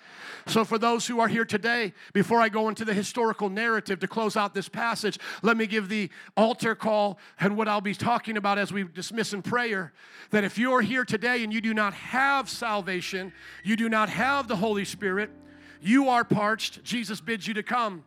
[0.48, 4.08] So, for those who are here today, before I go into the historical narrative to
[4.08, 8.38] close out this passage, let me give the altar call and what I'll be talking
[8.38, 9.92] about as we dismiss in prayer.
[10.30, 14.48] That if you're here today and you do not have salvation, you do not have
[14.48, 15.30] the Holy Spirit,
[15.82, 18.02] you are parched, Jesus bids you to come.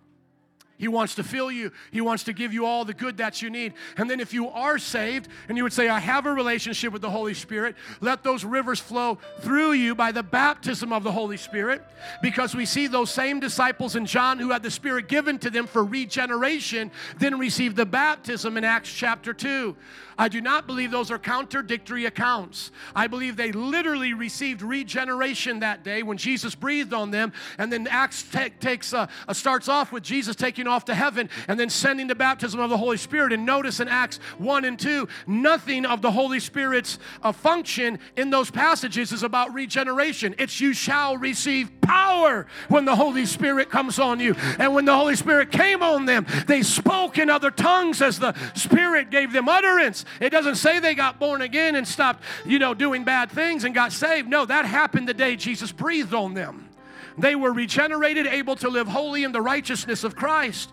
[0.82, 1.71] He wants to fill you.
[1.91, 3.73] He wants to give you all the good that you need.
[3.97, 7.03] And then, if you are saved and you would say, I have a relationship with
[7.03, 11.38] the Holy Spirit, let those rivers flow through you by the baptism of the Holy
[11.38, 11.84] Spirit.
[12.23, 15.67] Because we see those same disciples in John who had the Spirit given to them
[15.67, 19.75] for regeneration, then received the baptism in Acts chapter 2.
[20.17, 22.71] I do not believe those are contradictory accounts.
[22.95, 27.34] I believe they literally received regeneration that day when Jesus breathed on them.
[27.57, 28.23] And then Acts
[28.59, 32.15] takes uh, uh, starts off with Jesus taking off to heaven and then sending the
[32.15, 33.34] baptism of the Holy Spirit.
[33.34, 38.30] And notice in Acts 1 and 2, nothing of the Holy Spirit's uh, function in
[38.30, 40.34] those passages is about regeneration.
[40.39, 44.36] It's you shall receive power when the Holy Spirit comes on you.
[44.57, 48.34] And when the Holy Spirit came on them, they spoke in other tongues as the
[48.55, 50.05] Spirit gave them utterance.
[50.19, 53.76] It doesn't say they got born again and stopped, you know, doing bad things and
[53.76, 54.30] got saved.
[54.30, 56.70] No, that happened the day Jesus breathed on them.
[57.18, 60.72] They were regenerated, able to live holy in the righteousness of Christ.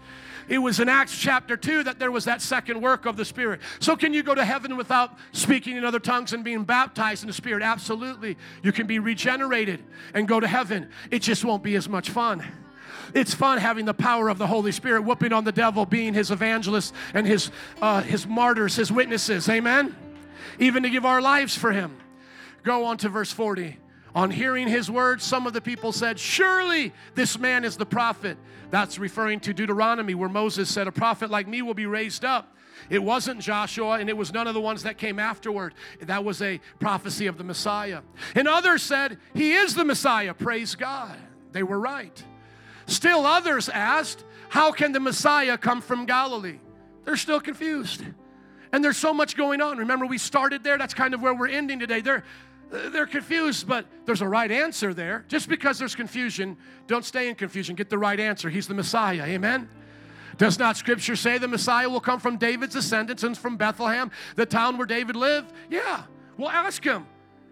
[0.48, 3.60] It was in Acts chapter 2 that there was that second work of the Spirit.
[3.80, 7.26] So, can you go to heaven without speaking in other tongues and being baptized in
[7.26, 7.62] the Spirit?
[7.62, 8.38] Absolutely.
[8.62, 9.84] You can be regenerated
[10.14, 10.88] and go to heaven.
[11.10, 12.44] It just won't be as much fun.
[13.14, 16.30] It's fun having the power of the Holy Spirit whooping on the devil, being his
[16.30, 19.48] evangelists and his, uh, his martyrs, his witnesses.
[19.48, 19.94] Amen?
[20.58, 21.96] Even to give our lives for him.
[22.62, 23.78] Go on to verse 40.
[24.18, 28.36] On hearing his words, some of the people said, Surely this man is the prophet.
[28.68, 32.56] That's referring to Deuteronomy, where Moses said, A prophet like me will be raised up.
[32.90, 35.72] It wasn't Joshua, and it was none of the ones that came afterward.
[36.00, 38.00] That was a prophecy of the Messiah.
[38.34, 40.34] And others said, He is the Messiah.
[40.34, 41.16] Praise God.
[41.52, 42.24] They were right.
[42.86, 46.58] Still, others asked, How can the Messiah come from Galilee?
[47.04, 48.02] They're still confused.
[48.72, 49.78] And there's so much going on.
[49.78, 50.76] Remember, we started there.
[50.76, 52.00] That's kind of where we're ending today.
[52.00, 52.24] They're,
[52.70, 55.24] they're confused, but there's a right answer there.
[55.28, 57.74] Just because there's confusion, don't stay in confusion.
[57.74, 58.50] Get the right answer.
[58.50, 59.24] He's the Messiah.
[59.24, 59.68] Amen?
[60.36, 64.46] Does not Scripture say the Messiah will come from David's descendants and from Bethlehem, the
[64.46, 65.52] town where David lived?
[65.68, 66.04] Yeah.
[66.36, 67.06] Well, ask him.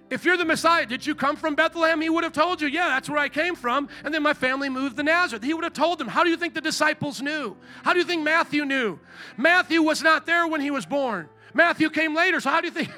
[0.09, 2.01] If you're the Messiah, did you come from Bethlehem?
[2.01, 3.89] He would have told you, yeah, that's where I came from.
[4.05, 5.43] And then my family moved to Nazareth.
[5.43, 6.07] He would have told them.
[6.07, 7.57] How do you think the disciples knew?
[7.83, 9.01] How do you think Matthew knew?
[9.37, 11.29] Matthew was not there when he was born.
[11.57, 12.39] Matthew came later.
[12.39, 12.91] So how do you think?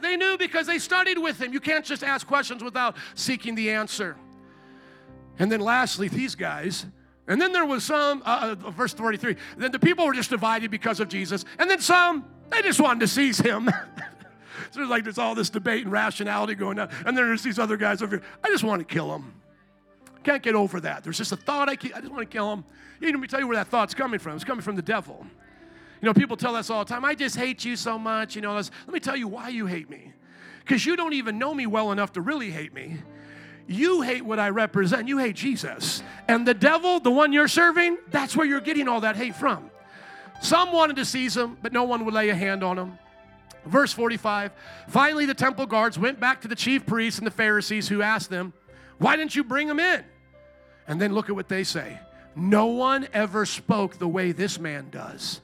[0.00, 1.52] They knew because they studied with him.
[1.52, 4.16] You can't just ask questions without seeking the answer.
[5.38, 6.86] And then lastly, these guys.
[7.26, 10.70] And then there was some, uh, uh verse 43, then the people were just divided
[10.70, 11.44] because of Jesus.
[11.58, 13.68] And then some They just wanted to seize him.
[14.70, 16.88] so there's like there's all this debate and rationality going on.
[16.98, 18.26] And then there's these other guys over here.
[18.44, 19.32] I just want to kill him.
[20.22, 21.02] Can't get over that.
[21.02, 22.64] There's just a thought I, keep, I just want to kill him.
[23.00, 24.36] You let me tell you where that thought's coming from.
[24.36, 25.26] It's coming from the devil.
[26.04, 28.36] You know, people tell us all the time, I just hate you so much.
[28.36, 30.12] You know, let me tell you why you hate me.
[30.58, 32.98] Because you don't even know me well enough to really hate me.
[33.66, 35.08] You hate what I represent.
[35.08, 36.02] You hate Jesus.
[36.28, 39.70] And the devil, the one you're serving, that's where you're getting all that hate from.
[40.42, 42.98] Some wanted to seize him, but no one would lay a hand on him.
[43.64, 44.52] Verse 45
[44.88, 48.28] Finally, the temple guards went back to the chief priests and the Pharisees who asked
[48.28, 48.52] them,
[48.98, 50.04] Why didn't you bring him in?
[50.86, 51.98] And then look at what they say.
[52.36, 55.40] No one ever spoke the way this man does.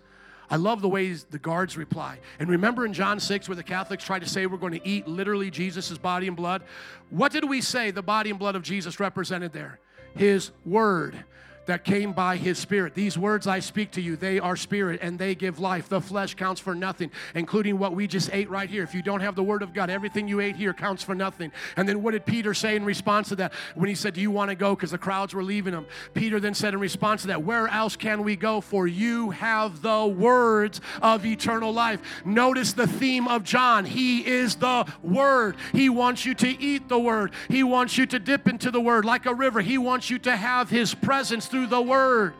[0.50, 2.18] I love the ways the guards reply.
[2.38, 5.06] And remember in John 6 where the Catholics try to say we're going to eat
[5.06, 6.62] literally Jesus' body and blood?
[7.10, 9.78] What did we say the body and blood of Jesus represented there?
[10.16, 11.24] His word
[11.70, 12.94] that came by his spirit.
[12.94, 15.88] These words I speak to you, they are spirit and they give life.
[15.88, 18.82] The flesh counts for nothing, including what we just ate right here.
[18.82, 21.52] If you don't have the word of God, everything you ate here counts for nothing.
[21.76, 24.32] And then what did Peter say in response to that when he said, Do you
[24.32, 24.74] want to go?
[24.74, 25.86] Because the crowds were leaving him.
[26.12, 28.60] Peter then said in response to that, Where else can we go?
[28.60, 32.00] For you have the words of eternal life.
[32.24, 33.84] Notice the theme of John.
[33.84, 35.54] He is the word.
[35.72, 39.04] He wants you to eat the word, he wants you to dip into the word
[39.04, 39.60] like a river.
[39.60, 42.34] He wants you to have his presence through the word.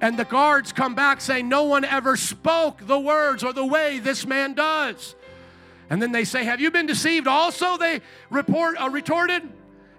[0.00, 3.98] And the guards come back saying, No one ever spoke the words or the way
[3.98, 5.14] this man does.
[5.90, 7.76] And then they say, Have you been deceived also?
[7.76, 8.00] They
[8.30, 9.48] report, uh, retorted.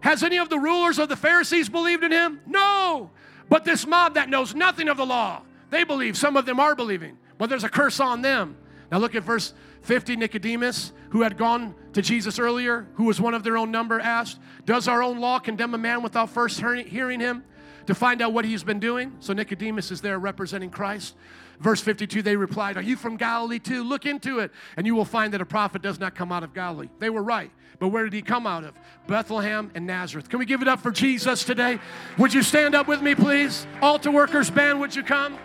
[0.01, 2.41] Has any of the rulers of the Pharisees believed in him?
[2.45, 3.11] No.
[3.47, 6.17] But this mob that knows nothing of the law, they believe.
[6.17, 7.17] Some of them are believing.
[7.37, 8.57] But there's a curse on them.
[8.91, 10.15] Now look at verse 50.
[10.15, 14.39] Nicodemus, who had gone to Jesus earlier, who was one of their own number, asked,
[14.65, 17.43] Does our own law condemn a man without first hearing him?
[17.88, 19.15] To find out what he's been doing.
[19.19, 21.15] So Nicodemus is there representing Christ.
[21.60, 23.84] Verse 52, they replied, Are you from Galilee too?
[23.84, 26.53] Look into it, and you will find that a prophet does not come out of
[26.53, 26.89] Galilee.
[26.99, 27.51] They were right.
[27.80, 28.73] But where did he come out of?
[29.07, 30.30] Bethlehem and Nazareth.
[30.30, 31.80] Can we give it up for Jesus today?
[32.18, 33.68] Would you stand up with me, please?
[33.81, 35.38] Altar workers, band, would you come?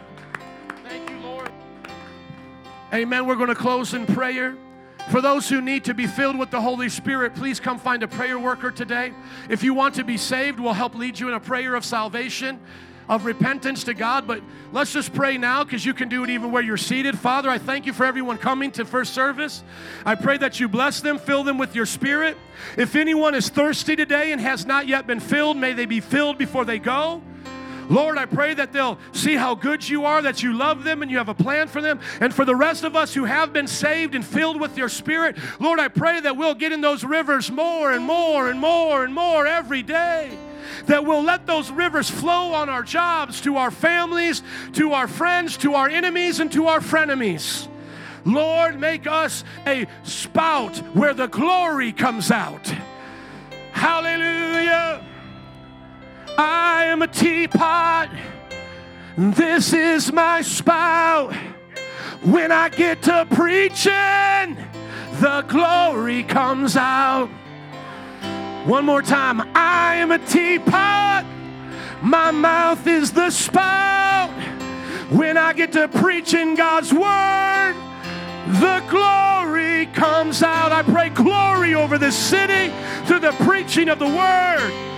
[0.85, 1.51] Thank you, Lord.
[2.93, 3.27] Amen.
[3.27, 4.57] We're going to close in prayer.
[5.11, 8.09] For those who need to be filled with the Holy Spirit, please come find a
[8.09, 9.13] prayer worker today.
[9.49, 12.61] If you want to be saved, we'll help lead you in a prayer of salvation
[13.09, 14.27] of repentance to God.
[14.27, 17.19] But let's just pray now because you can do it even where you're seated.
[17.19, 19.63] Father, I thank you for everyone coming to first service.
[20.05, 22.37] I pray that you bless them, fill them with your spirit.
[22.77, 26.37] If anyone is thirsty today and has not yet been filled, may they be filled
[26.37, 27.23] before they go.
[27.89, 31.11] Lord, I pray that they'll see how good you are, that you love them and
[31.11, 32.01] you have a plan for them.
[32.21, 35.37] And for the rest of us who have been saved and filled with your spirit,
[35.59, 39.15] Lord, I pray that we'll get in those rivers more and more and more and
[39.15, 40.37] more every day
[40.87, 44.43] that we'll let those rivers flow on our jobs, to our families,
[44.73, 47.69] to our friends, to our enemies, and to our frenemies.
[48.25, 52.73] Lord, make us a spout where the glory comes out.
[53.73, 55.05] Hallelujah.
[56.39, 58.11] I am a teapot.
[59.17, 61.35] This is my spout.
[62.23, 64.57] When I get to preaching,
[65.19, 67.29] the glory comes out.
[68.67, 69.41] One more time.
[69.57, 71.27] I am a teapot.
[72.03, 74.31] My mouth is the spout.
[75.11, 77.75] When I get to preaching God's word,
[78.61, 80.71] the glory comes out.
[80.71, 82.73] I pray glory over this city
[83.07, 84.98] through the preaching of the word.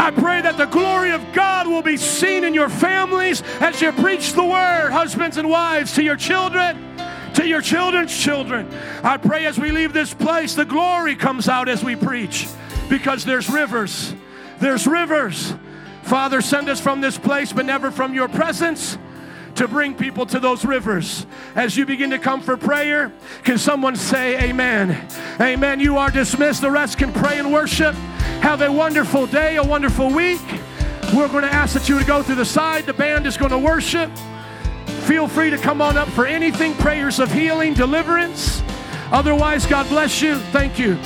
[0.00, 3.92] I pray that the glory of God will be seen in your families as you
[3.92, 6.96] preach the word, husbands and wives, to your children,
[7.34, 8.66] to your children's children.
[9.04, 12.48] I pray as we leave this place, the glory comes out as we preach
[12.88, 14.14] because there's rivers.
[14.58, 15.52] There's rivers.
[16.04, 18.96] Father, send us from this place, but never from your presence
[19.56, 21.26] to bring people to those rivers.
[21.54, 23.12] As you begin to come for prayer,
[23.44, 25.08] can someone say amen?
[25.40, 25.80] Amen.
[25.80, 26.60] You are dismissed.
[26.60, 27.94] The rest can pray and worship.
[28.42, 30.42] Have a wonderful day, a wonderful week.
[31.14, 32.86] We're going to ask that you would go through the side.
[32.86, 34.10] The band is going to worship.
[35.06, 38.62] Feel free to come on up for anything prayers of healing, deliverance.
[39.10, 40.36] Otherwise, God bless you.
[40.52, 40.96] Thank you.